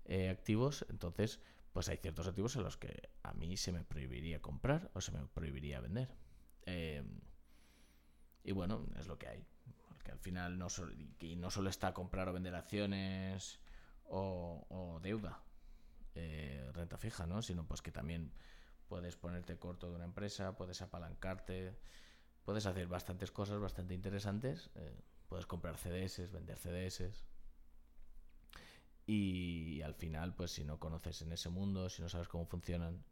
[0.05, 1.41] eh, activos, entonces
[1.73, 5.13] pues hay ciertos activos en los que a mí se me prohibiría comprar o se
[5.13, 6.15] me prohibiría vender.
[6.67, 7.03] Eh,
[8.45, 9.47] y bueno, es lo que hay
[10.07, 10.69] que al final no,
[11.37, 13.59] no solo está comprar o vender acciones
[14.05, 15.43] o, deuda,
[16.15, 17.43] eh, renta fija, ¿no?
[17.43, 18.33] Sino pues que también
[18.87, 21.77] puedes ponerte corto de una empresa, puedes apalancarte,
[22.45, 24.97] puedes hacer bastantes cosas bastante interesantes, eh,
[25.29, 27.27] puedes comprar CDS, vender CDS.
[29.09, 33.05] Y, al final, pues si no conoces en ese mundo, si no sabes cómo funcionan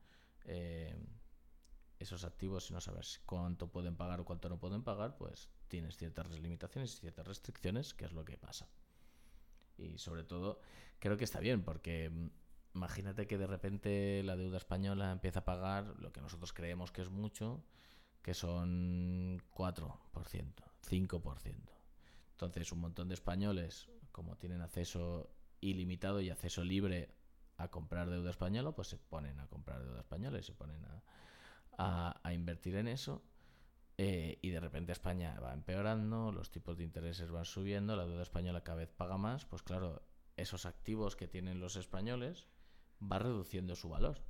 [0.44, 0.96] eh,
[1.98, 5.96] esos activos, si no sabes cuánto pueden pagar o cuánto no pueden pagar, pues tienes
[5.96, 8.68] ciertas limitaciones y ciertas restricciones, que es lo que pasa.
[9.76, 10.60] Y sobre todo,
[10.98, 12.28] creo que está bien, porque mm,
[12.74, 17.02] imagínate que de repente la deuda española empieza a pagar lo que nosotros creemos que
[17.02, 17.64] es mucho,
[18.22, 19.98] que son 4%,
[20.88, 21.54] 5%.
[22.30, 27.14] Entonces, un montón de españoles, como tienen acceso ilimitado y acceso libre
[27.56, 31.02] a comprar deuda española, pues se ponen a comprar deuda española y se ponen a,
[32.22, 33.22] a, invertir en eso.
[33.96, 38.22] Eh, y de repente España va empeorando, los tipos de intereses van subiendo, la deuda
[38.22, 40.02] española cada vez paga más, pues claro,
[40.36, 42.48] esos activos que tienen los españoles
[43.00, 44.20] va reduciendo su valor.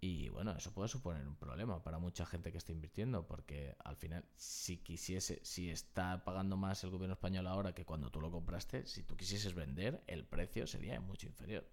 [0.00, 3.96] Y bueno, eso puede suponer un problema para mucha gente que está invirtiendo, porque al
[3.96, 8.30] final, si quisiese, si está pagando más el gobierno español ahora que cuando tú lo
[8.30, 11.66] compraste, si tú quisieses vender, el precio sería mucho inferior.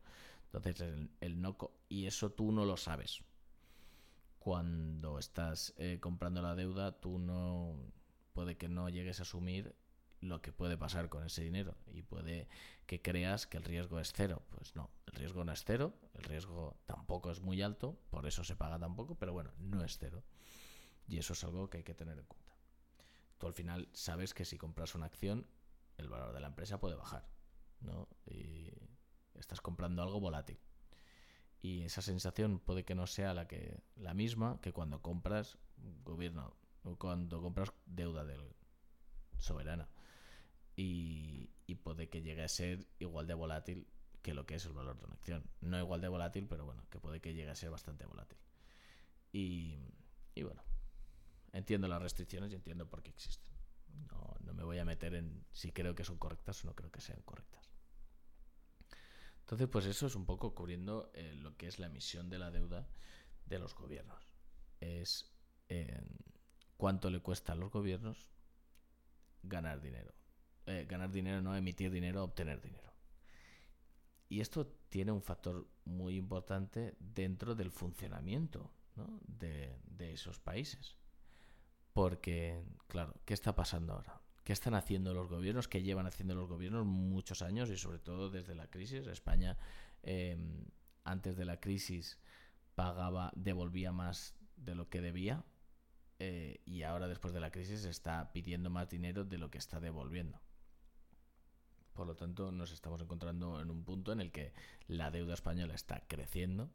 [0.45, 1.57] Entonces, el, el no,
[1.89, 3.23] y eso tú no lo sabes.
[4.43, 7.77] Cuando estás eh, comprando la deuda, tú no
[8.33, 9.73] puede que no llegues a asumir
[10.19, 12.49] lo que puede pasar con ese dinero y puede
[12.85, 14.41] que creas que el riesgo es cero.
[14.49, 18.43] Pues no, el riesgo no es cero, el riesgo tampoco es muy alto, por eso
[18.43, 20.25] se paga tan poco, pero bueno, no es cero.
[21.07, 22.57] Y eso es algo que hay que tener en cuenta.
[23.37, 25.47] Tú al final sabes que si compras una acción,
[25.95, 27.29] el valor de la empresa puede bajar,
[27.79, 28.09] ¿no?
[28.25, 28.73] Y
[29.35, 30.59] estás comprando algo volátil.
[31.63, 35.57] Y esa sensación puede que no sea la que la misma que cuando compras
[36.03, 36.53] gobierno
[36.83, 38.41] o cuando compras deuda del
[39.39, 39.89] soberana
[40.75, 41.49] y,
[41.83, 43.87] puede que llegue a ser igual de volátil
[44.21, 45.43] que lo que es el valor de una acción.
[45.59, 48.37] No igual de volátil, pero bueno, que puede que llegue a ser bastante volátil.
[49.31, 49.79] Y,
[50.41, 50.61] bueno,
[51.51, 53.53] entiendo las restricciones y entiendo por qué existen.
[54.11, 56.91] No, no, me voy a meter en si creo que son correctas o no creo
[56.91, 57.62] que sean correctas.
[59.43, 62.49] Entonces, pues eso es un poco cubriendo eh, lo que es la emisión de la
[62.49, 62.87] deuda
[63.45, 64.31] de los gobiernos.
[64.79, 65.31] Es
[65.67, 66.01] eh,
[66.77, 68.29] cuánto le cuesta a los gobiernos
[69.43, 70.13] ganar dinero.
[70.65, 72.93] Eh, ganar dinero, no emitir dinero, obtener dinero.
[74.29, 78.71] Y esto tiene un factor muy importante dentro del funcionamiento
[79.27, 80.95] de, esos países.
[81.91, 84.22] Porque, claro, ¿qué está pasando ahora?
[84.43, 85.67] ¿Qué están haciendo los gobiernos?
[85.67, 89.07] ¿Qué llevan haciendo los gobiernos muchos años y sobre todo desde la crisis?
[89.07, 89.57] España,
[90.01, 90.65] em,
[91.05, 92.19] antes de la crisis,
[92.75, 95.45] pagaba, devolvía más de lo que debía
[96.19, 99.79] eh, y ahora después de la crisis está pidiendo más dinero de lo que está
[99.79, 100.41] devolviendo.
[101.93, 104.53] Por lo tanto, nos estamos encontrando en un punto en el que
[104.87, 106.71] la deuda española está creciendo.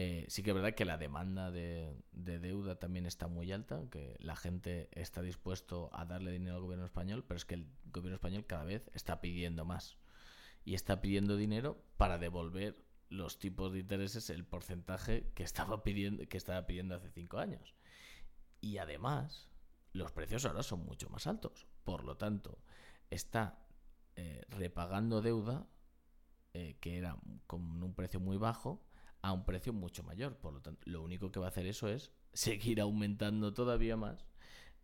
[0.00, 4.14] Eh, sí que es verdad que la demanda de, deuda también está muy alta, que
[4.20, 8.14] la gente está dispuesto a darle dinero al gobierno español, pero es que el gobierno
[8.14, 9.98] español cada vez está pidiendo más.
[10.64, 16.28] Y está pidiendo dinero para devolver los tipos de intereses, el porcentaje que estaba pidiendo,
[16.28, 17.74] que estaba pidiendo hace cinco años.
[18.60, 19.48] Y además,
[19.92, 21.66] los precios ahora son mucho más altos.
[21.82, 22.60] Por lo tanto,
[23.10, 23.66] está
[24.14, 25.66] eh, repagando deuda
[26.54, 27.18] eh, que era
[27.48, 28.87] con un precio muy bajo
[29.22, 30.36] a un precio mucho mayor.
[30.36, 34.26] Por lo tanto, lo único que va a hacer eso es seguir aumentando todavía más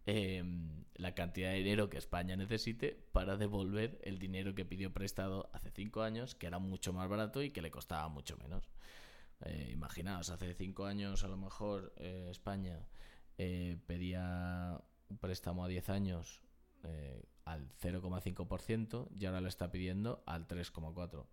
[0.07, 5.51] em, la cantidad de dinero que España necesite para devolver el dinero que pidió prestado
[5.53, 8.68] hace cinco años, que era mucho más barato y que le costaba mucho menos.
[9.45, 12.87] Eh, imaginaos, hace cinco años a lo mejor España
[13.37, 16.41] pedía un préstamo a 10 años
[17.45, 21.26] al 0,5% y ahora lo está pidiendo al 3,4%.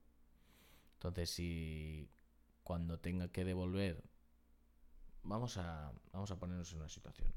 [0.93, 2.09] Entonces, si
[2.63, 4.03] cuando tenga que devolver,
[5.23, 7.33] vamos a, vamos a ponernos en una situación.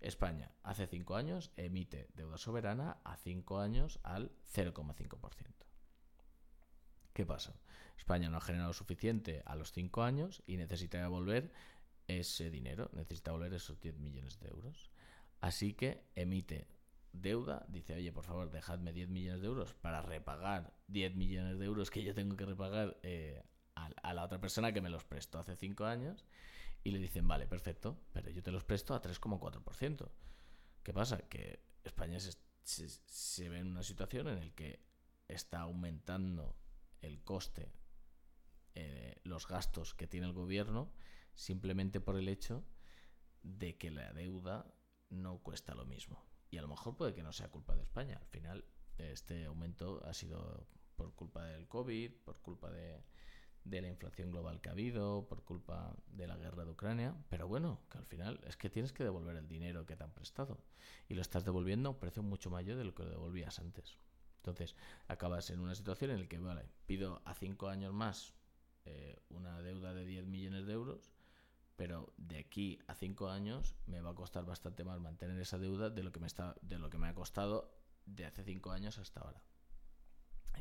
[0.00, 5.68] España hace 5 años emite deuda soberana a 5 años al 0,5%.
[7.12, 7.58] ¿Qué pasa?
[7.96, 11.52] España no ha generado suficiente a los 5 años y necesita devolver
[12.06, 14.90] ese dinero, necesita devolver esos 10 millones de euros.
[15.40, 16.68] Así que emite
[17.12, 21.64] deuda, dice, oye, por favor, dejadme 10 millones de euros para repagar 10 millones de
[21.64, 23.42] euros que yo tengo que repagar eh,
[24.02, 26.24] a, la otra persona que me los prestó hace 5 años.
[26.84, 30.08] Y le dicen, vale, perfecto, pero yo te los presto a 3,4%.
[30.82, 31.18] ¿Qué pasa?
[31.28, 34.80] Que España se, ve en una situación en la que
[35.26, 36.56] está aumentando
[37.02, 37.72] el coste,
[38.74, 40.92] eh, los gastos que tiene el gobierno,
[41.34, 42.64] simplemente por el hecho
[43.42, 44.72] de que la deuda
[45.10, 46.24] no cuesta lo mismo.
[46.50, 48.18] Y a lo mejor puede que no sea culpa de España.
[48.18, 48.64] Al final,
[48.96, 50.66] este aumento ha sido
[50.96, 53.02] por culpa del COVID, por culpa de,
[53.64, 57.14] de la inflación global que ha habido, por culpa de la guerra de Ucrania.
[57.28, 60.12] Pero bueno, que al final es que tienes que devolver el dinero que te han
[60.12, 60.58] prestado.
[61.08, 63.98] Y lo estás devolviendo a un precio mucho mayor de lo que lo devolvías antes.
[64.38, 64.76] Entonces,
[65.08, 68.34] acabas en una situación en la que, vale, pido a cinco años más
[68.84, 71.12] eh, una deuda de 10 millones de euros
[71.76, 75.90] pero de aquí a cinco años me va a costar bastante más mantener esa deuda
[75.90, 77.72] de lo que me está de lo que me ha costado
[78.04, 79.40] de hace cinco años hasta ahora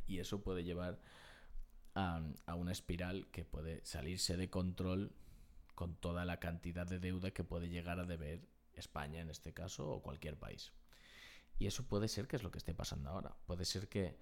[0.06, 1.00] y eso puede llevar
[1.98, 5.16] a, una espiral que puede salirse de control
[5.74, 9.90] con toda la cantidad de deuda que puede llegar a deber España en este caso
[9.90, 10.72] o cualquier país.
[11.58, 13.36] Y eso puede ser que es lo que esté pasando ahora.
[13.48, 14.16] Puede ser que,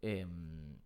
[0.00, 0.78] em,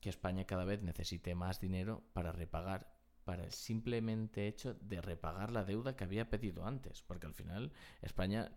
[0.00, 2.92] que España cada vez necesite más dinero para repagar,
[3.24, 7.02] para el simplemente hecho de repagar la deuda que había pedido antes.
[7.02, 8.50] Porque al final España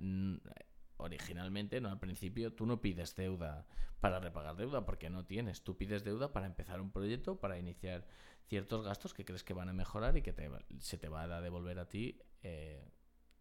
[0.97, 3.67] originalmente, no al principio, tú no pides deuda
[3.99, 5.63] para repagar deuda, porque no tienes.
[5.63, 8.05] Tú pides deuda para empezar un proyecto, para iniciar
[8.47, 10.33] ciertos gastos que crees que van a mejorar y que
[10.79, 12.91] se te va a devolver a ti eh,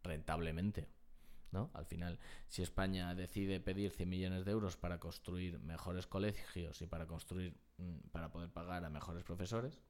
[0.03, 0.89] rentablemente.
[1.53, 1.71] ¿no?
[1.75, 6.87] Al final, si España decide pedir 100 millones de euros para construir mejores colegios y
[6.87, 9.81] para construir, mm, para poder pagar a mejores profesores,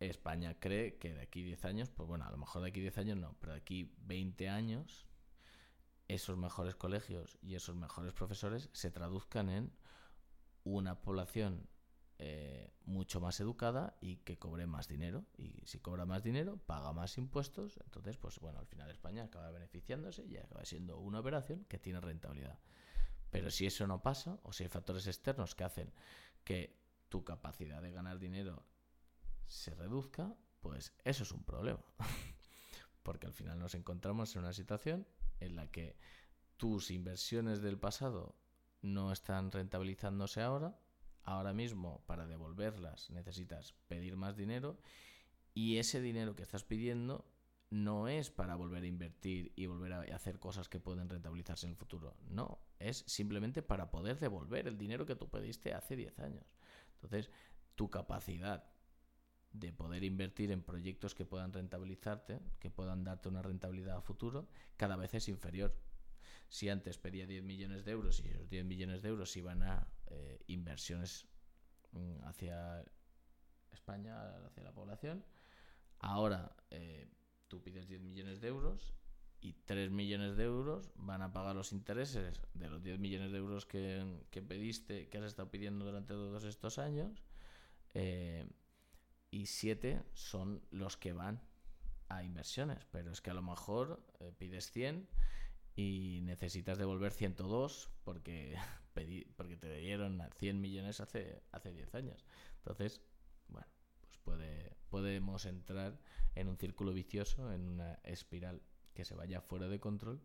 [0.00, 2.98] España cree que de aquí 10 años, pues bueno, a lo mejor de aquí 10
[2.98, 5.06] años no, pero de aquí 20 años
[6.08, 9.72] esos mejores colegios y esos mejores profesores se traduzcan en
[10.64, 11.68] una población
[12.18, 15.24] eh, mucho más educada y que cobre más dinero.
[15.36, 17.78] Y si cobra más dinero, paga más impuestos.
[17.84, 22.00] Entonces, pues bueno, al final España acaba beneficiándose y acaba siendo una operación que tiene
[22.00, 22.58] rentabilidad.
[23.30, 25.92] Pero si eso no pasa, o si hay factores externos que hacen
[26.44, 26.78] que
[27.08, 28.64] tu capacidad de ganar dinero
[29.46, 31.84] se reduzca, pues eso es un problema.
[33.02, 35.06] Porque al final nos encontramos en una situación
[35.44, 35.96] en la que
[36.56, 38.36] tus inversiones del pasado
[38.82, 40.78] no están rentabilizándose ahora,
[41.22, 44.78] ahora mismo para devolverlas necesitas pedir más dinero
[45.54, 47.24] y ese dinero que estás pidiendo
[47.70, 51.72] no es para volver a invertir y volver a hacer cosas que pueden rentabilizarse en
[51.72, 52.16] el futuro.
[52.28, 56.44] No, es simplemente para poder devolver el dinero que tú pediste hace 10 años.
[56.94, 57.30] Entonces,
[57.74, 58.73] tu capacidad
[59.54, 64.48] de poder invertir en proyectos que puedan rentabilizarte, que puedan darte una rentabilidad a futuro,
[64.76, 65.74] cada vez es inferior.
[66.48, 69.86] Si antes pedía 10 millones de euros y esos 10 millones de euros iban a
[70.08, 71.26] eh, inversiones
[71.92, 72.84] mm, hacia
[73.72, 75.24] España, hacia la población,
[76.00, 77.08] ahora eh,
[77.46, 78.92] tú pides 10 millones de euros
[79.40, 83.38] y 3 millones de euros van a pagar los intereses de los 10 millones de
[83.38, 87.22] euros que, pediste, que has estado pidiendo durante todos estos años.
[87.92, 88.48] Eh,
[89.34, 91.42] y 7 son los que van
[92.08, 92.86] a inversiones.
[92.92, 95.08] Pero es que a lo mejor eh, pides 100
[95.74, 98.56] y necesitas devolver 102 porque,
[99.36, 102.24] porque te dieron 100 millones hace, hace 10 años.
[102.58, 103.02] Entonces,
[103.48, 103.66] bueno,
[104.02, 105.98] pues puede, podemos entrar
[106.36, 108.62] en un círculo vicioso, en una espiral
[108.94, 110.22] que se vaya fuera de control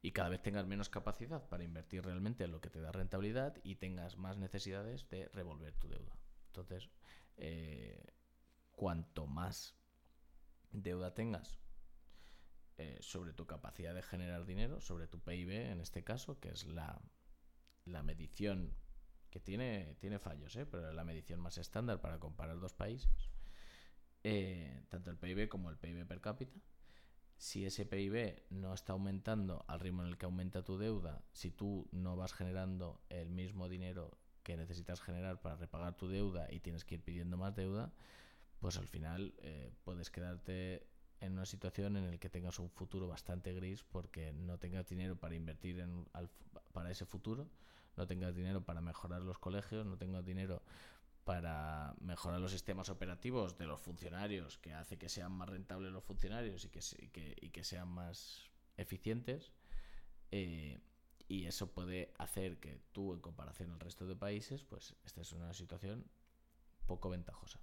[0.00, 3.58] y cada vez tengas menos capacidad para invertir realmente en lo que te da rentabilidad
[3.62, 6.16] y tengas más necesidades de revolver tu deuda.
[6.46, 6.88] Entonces,
[7.36, 8.02] eh,
[8.74, 9.76] cuanto más
[10.70, 11.60] deuda tengas
[12.78, 16.66] eh, sobre tu capacidad de generar dinero, sobre tu PIB en este caso, que es
[16.66, 17.00] la,
[17.84, 18.74] la medición
[19.30, 20.66] que tiene, tiene fallos, ¿eh?
[20.66, 23.30] pero es la medición más estándar para comparar dos países,
[24.24, 26.58] eh, tanto el PIB como el PIB per cápita.
[27.36, 31.50] Si ese PIB no está aumentando al ritmo en el que aumenta tu deuda, si
[31.50, 36.60] tú no vas generando el mismo dinero que necesitas generar para repagar tu deuda y
[36.60, 37.92] tienes que ir pidiendo más deuda,
[38.62, 40.86] pues al final eh, puedes quedarte
[41.20, 45.16] en una situación en la que tengas un futuro bastante gris porque no tengas dinero
[45.16, 46.06] para invertir en,
[46.72, 47.50] para ese futuro,
[47.96, 50.62] no tengas dinero para mejorar los colegios, no tengas dinero
[51.24, 56.04] para mejorar los sistemas operativos de los funcionarios, que hace que sean más rentables los
[56.04, 59.52] funcionarios y que, y que, sean más eficientes.
[60.30, 60.80] Eh,
[61.26, 65.42] y eso puede hacer que tú, en comparación al resto de países, pues estés en
[65.42, 66.04] una situación
[66.86, 67.60] poco ventajosa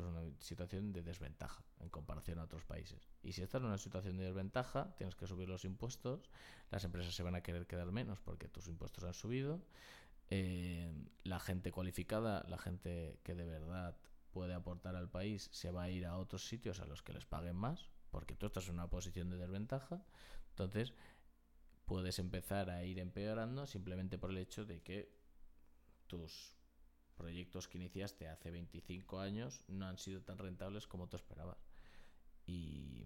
[0.00, 3.08] es una situación de desventaja en comparación a otros países.
[3.22, 6.30] Y si estás en una situación de desventaja, tienes que subir los impuestos,
[6.70, 9.62] las empresas se van a querer quedar menos porque tus impuestos han subido,
[10.28, 10.92] eh,
[11.22, 13.96] la gente cualificada, la gente que de verdad
[14.32, 17.24] puede aportar al país, se va a ir a otros sitios a los que les
[17.24, 20.04] paguen más, porque tú estás en una posición de desventaja.
[20.50, 20.92] Entonces,
[21.86, 25.16] puedes empezar a ir empeorando simplemente por el hecho de que
[26.06, 26.55] tus
[27.16, 31.58] proyectos que iniciaste hace 25 años no han sido tan rentables como tú esperabas.
[32.46, 33.04] Y,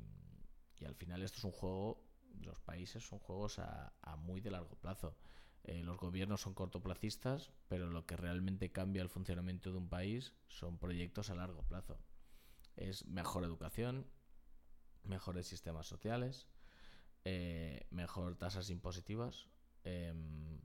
[0.85, 2.03] al final esto es un juego,
[2.41, 5.17] los países son juegos a, muy de largo plazo.
[5.65, 10.33] Eh, los gobiernos son cortoplacistas, pero lo que realmente cambia el funcionamiento de un país
[10.49, 11.99] son proyectos a largo plazo.
[12.77, 14.07] Es mejor educación,
[15.05, 16.49] mejores sistemas sociales,
[17.25, 19.49] eh, mejor tasas impositivas,
[19.85, 20.61] em,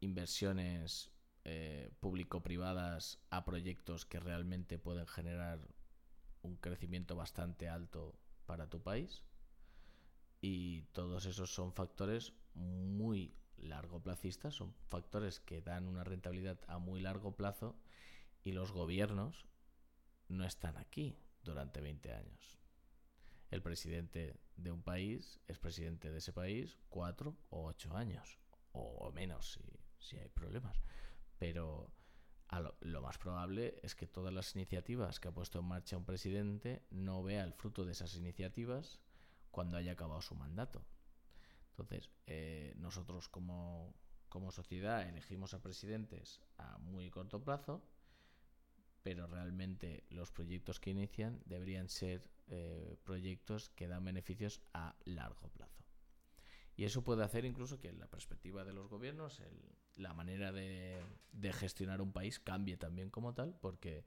[0.00, 1.10] inversiones
[1.48, 5.60] eh, público-privadas a proyectos que realmente pueden generar
[6.42, 9.22] un crecimiento bastante alto para tu país.
[10.40, 16.78] Y todos esos son factores muy largo placistas, son factores que dan una rentabilidad a
[16.78, 17.78] muy largo plazo
[18.42, 19.46] y los gobiernos
[20.26, 22.58] no están aquí durante 20 años.
[23.52, 28.40] El presidente de un país es presidente de ese país cuatro o ocho años,
[28.72, 29.62] o menos si,
[30.00, 30.82] si hay problemas.
[31.38, 31.92] Pero
[32.80, 36.82] lo, más probable es que todas las iniciativas que ha puesto en marcha un presidente
[36.90, 39.00] no vea el fruto de esas iniciativas
[39.50, 40.84] cuando haya acabado su mandato.
[41.70, 43.94] Entonces, eh, nosotros como,
[44.28, 47.82] como sociedad elegimos a presidentes a muy corto plazo,
[49.02, 55.48] pero realmente los proyectos que inician deberían ser eh, proyectos que dan beneficios a largo
[55.50, 55.85] plazo.
[56.76, 59.42] Y eso puede hacer incluso que la perspectiva de los gobiernos,
[59.96, 61.02] la manera de,
[61.54, 64.04] gestionar un país cambie también como tal, porque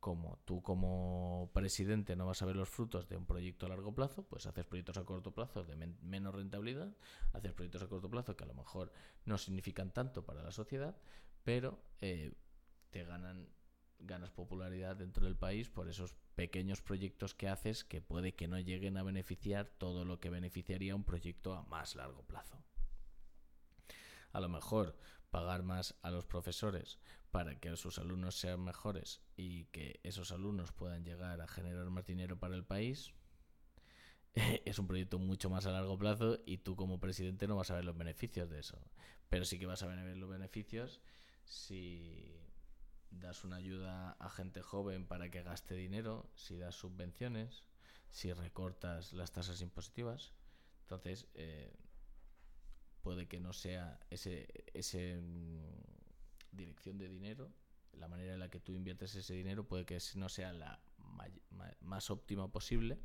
[0.00, 3.94] como tú como presidente no vas a ver los frutos de un proyecto a largo
[3.94, 6.94] plazo, pues haces proyectos a corto plazo de menos rentabilidad,
[7.32, 8.92] haces proyectos a corto plazo que a lo mejor
[9.24, 10.96] no significan tanto para la sociedad,
[11.42, 12.34] pero eh,
[12.90, 13.48] te ganan
[13.98, 18.58] ganas popularidad dentro del país por esos pequeños proyectos que haces que puede que no
[18.58, 22.64] lleguen a beneficiar todo lo que beneficiaría un proyecto a más largo plazo.
[24.32, 24.96] A lo mejor
[25.30, 26.98] pagar más a los profesores
[27.30, 32.06] para que sus alumnos sean mejores y que esos alumnos puedan llegar a generar más
[32.06, 33.12] dinero para el país
[34.64, 37.74] es un proyecto mucho más a largo plazo y tú como presidente no vas a
[37.74, 38.78] ver los beneficios de eso.
[39.28, 41.02] Pero sí que vas a ver los beneficios
[41.44, 42.34] si
[43.10, 47.64] das una ayuda a gente joven para que gaste dinero, si das subvenciones,
[48.10, 50.32] si recortas las tasas impositivas.
[50.82, 51.72] Entonces, eh,
[53.02, 57.52] puede que no sea ese, ese mm, dirección de dinero,
[57.92, 60.80] la manera en la que tú inviertes ese dinero puede que no sea la
[61.80, 62.98] más óptima posible,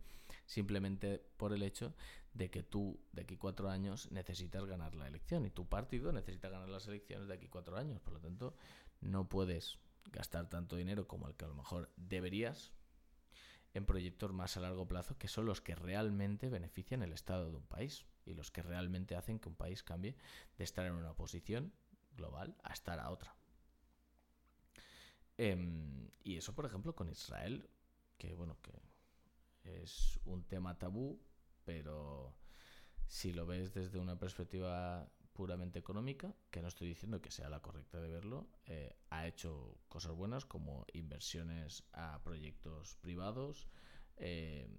[0.45, 1.93] simplemente por el hecho
[2.33, 6.49] de que tú de aquí cuatro años necesitas ganar la elección y tu partido necesita
[6.49, 7.99] ganar las elecciones de aquí cuatro años.
[8.01, 8.55] Por lo tanto,
[9.01, 9.79] no puedes
[10.11, 12.73] gastar tanto dinero como el que a lo mejor deberías
[13.73, 17.57] en proyectos más a largo plazo que son los que realmente benefician el estado de
[17.57, 20.15] un país y los que realmente hacen que un país cambie
[20.57, 21.73] de estar en una posición
[22.15, 23.35] global a estar a otra.
[25.37, 27.69] Em, y eso, por ejemplo, con Israel,
[28.17, 28.71] que bueno, que
[29.83, 31.21] es un tema tabú,
[31.65, 32.37] pero
[33.07, 37.61] si lo ves desde una perspectiva puramente económica, que no estoy diciendo que sea la
[37.61, 43.67] correcta de verlo, eh, ha hecho cosas buenas como inversiones a proyectos privados,
[44.15, 44.69] eh,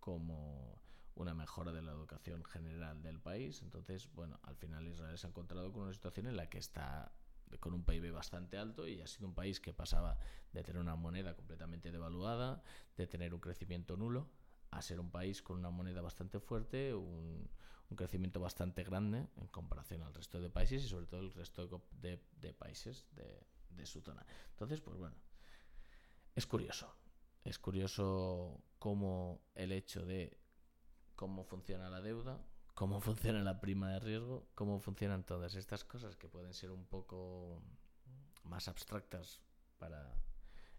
[0.00, 0.78] como
[1.14, 3.62] una mejora de la educación general del país.
[3.62, 7.10] Entonces, bueno, al final Israel se ha encontrado con una situación en la que está
[7.60, 10.18] con un PIB bastante alto y ha sido un país que pasaba
[10.52, 12.62] de tener una moneda completamente devaluada,
[12.96, 14.28] de tener un crecimiento nulo,
[14.70, 17.48] a ser un país con una moneda bastante fuerte, un,
[17.96, 22.54] crecimiento bastante grande en comparación al resto de países y sobre todo el resto de,
[22.54, 24.24] países de, su zona.
[24.50, 25.16] Entonces, pues bueno,
[26.34, 26.94] es curioso.
[27.44, 30.38] Es curioso cómo el hecho de
[31.14, 32.40] cómo funciona la deuda,
[32.74, 36.86] cómo funciona la prima de riesgo, cómo funcionan todas estas cosas que pueden ser un
[36.86, 37.62] poco
[38.44, 39.40] más abstractas
[39.78, 40.14] para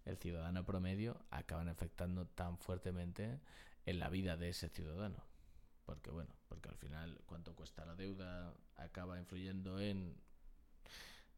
[0.06, 3.40] el ciudadano promedio, acaban afectando tan fuertemente
[3.86, 5.24] en la vida de ese ciudadano.
[5.86, 10.16] Porque bueno, porque al final cuánto cuesta la deuda acaba influyendo en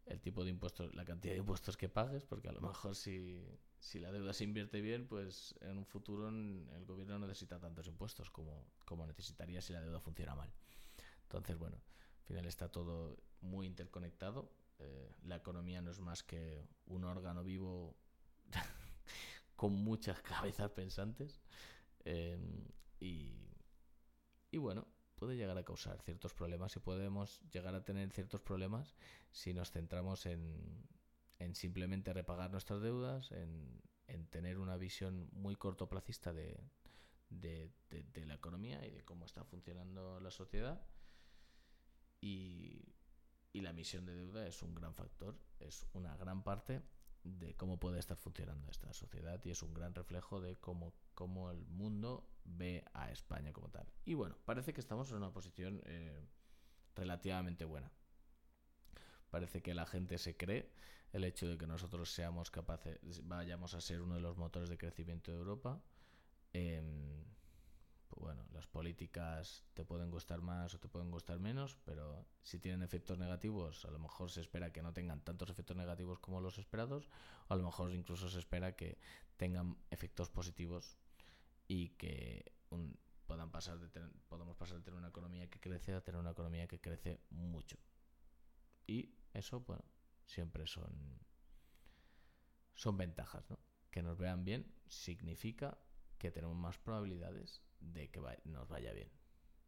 [0.05, 3.43] el tipo de impuestos, la cantidad de impuestos que pagues, porque a lo mejor si,
[3.79, 7.87] si la deuda se invierte bien, pues en un futuro el gobierno no necesita tantos
[7.87, 10.51] impuestos como, como necesitaría si la deuda funciona mal.
[11.23, 11.75] Entonces, bueno,
[12.21, 14.49] al final está todo muy interconectado.
[14.79, 17.97] Eh, la economía no es más que un órgano vivo
[19.57, 21.41] con muchas cabezas pensantes
[22.07, 22.63] Em,
[23.01, 23.46] y,
[24.55, 28.95] bueno, puede llegar a causar ciertos problemas y podemos llegar a tener ciertos problemas
[29.31, 30.87] si nos centramos en,
[31.53, 33.81] simplemente repagar nuestras deudas, en,
[34.29, 36.57] tener una visión muy cortoplacista de,
[37.29, 40.81] de, la economía y de cómo está funcionando la sociedad.
[42.21, 42.95] Y,
[43.51, 46.81] y la emisión de deuda es un gran factor, es una gran parte
[47.23, 51.49] de cómo puede estar funcionando esta sociedad y es un gran reflejo de cómo, cómo
[51.49, 53.87] el mundo ve a España como tal.
[54.05, 56.23] Y bueno, parece que estamos en una posición eh,
[56.95, 57.91] relativamente buena.
[59.31, 60.71] Parece que la gente se cree
[61.13, 64.77] el hecho de que nosotros seamos capaces, vayamos a ser uno de los motores de
[64.77, 65.81] crecimiento de Europa.
[66.53, 67.23] Em,
[68.09, 72.59] pues bueno, las políticas te pueden gustar más o te pueden gustar menos, pero si
[72.59, 76.41] tienen efectos negativos, a lo mejor se espera que no tengan tantos efectos negativos como
[76.41, 77.09] los esperados,
[77.47, 78.99] o a lo mejor incluso se espera que
[79.35, 80.95] tengan efectos positivos
[81.67, 82.51] y que
[83.25, 86.31] puedan pasar de tener, podamos pasar de tener una economía que crece a tener una
[86.31, 87.77] economía que crece mucho.
[88.87, 89.83] Y eso, bueno,
[90.25, 91.19] siempre son,
[92.73, 93.59] son ventajas, ¿no?
[93.91, 95.77] Que nos vean bien significa
[96.17, 99.11] que tenemos más probabilidades de que nos vaya bien.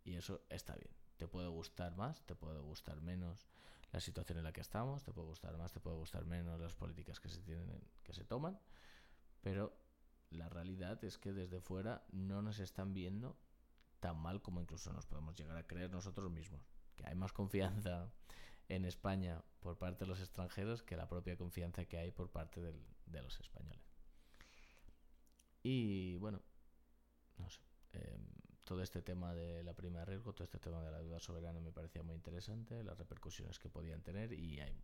[0.04, 0.92] Y eso está bien.
[1.18, 3.48] Te puede gustar más, te puede gustar menos
[3.92, 6.76] la situación en la que estamos, te puede gustar más, te puede gustar menos las
[6.76, 8.60] políticas que se tienen, que se toman,
[9.42, 9.76] pero
[10.32, 13.38] la realidad es que desde fuera no nos están viendo
[14.00, 16.62] tan mal como incluso nos podemos llegar a creer nosotros mismos.
[16.96, 18.12] Que hay más confianza
[18.68, 22.62] en España por parte de los extranjeros que la propia confianza que hay por parte
[22.62, 23.90] de los españoles.
[25.64, 26.42] Y bueno,
[27.38, 27.62] no sé.
[27.94, 28.26] Em,
[28.64, 31.60] todo este tema de la prima de riesgo, todo este tema de la deuda soberana
[31.60, 34.80] me parecía muy interesante, las repercusiones que podían tener y hay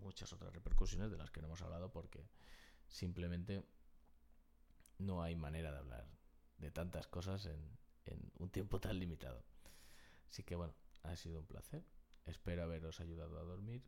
[0.00, 2.26] muchas otras repercusiones de las que no hemos hablado porque
[2.88, 3.64] simplemente
[5.02, 6.06] no hay manera de hablar
[6.58, 7.76] de tantas cosas en,
[8.38, 9.44] un tiempo tan limitado.
[10.28, 11.84] Así que bueno, ha sido un placer.
[12.26, 13.82] Espero haberos ayudado a dormir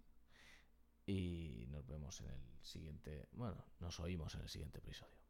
[1.07, 5.24] y nos vemos en el siguiente, bueno, nos oímos en el siguiente episodio.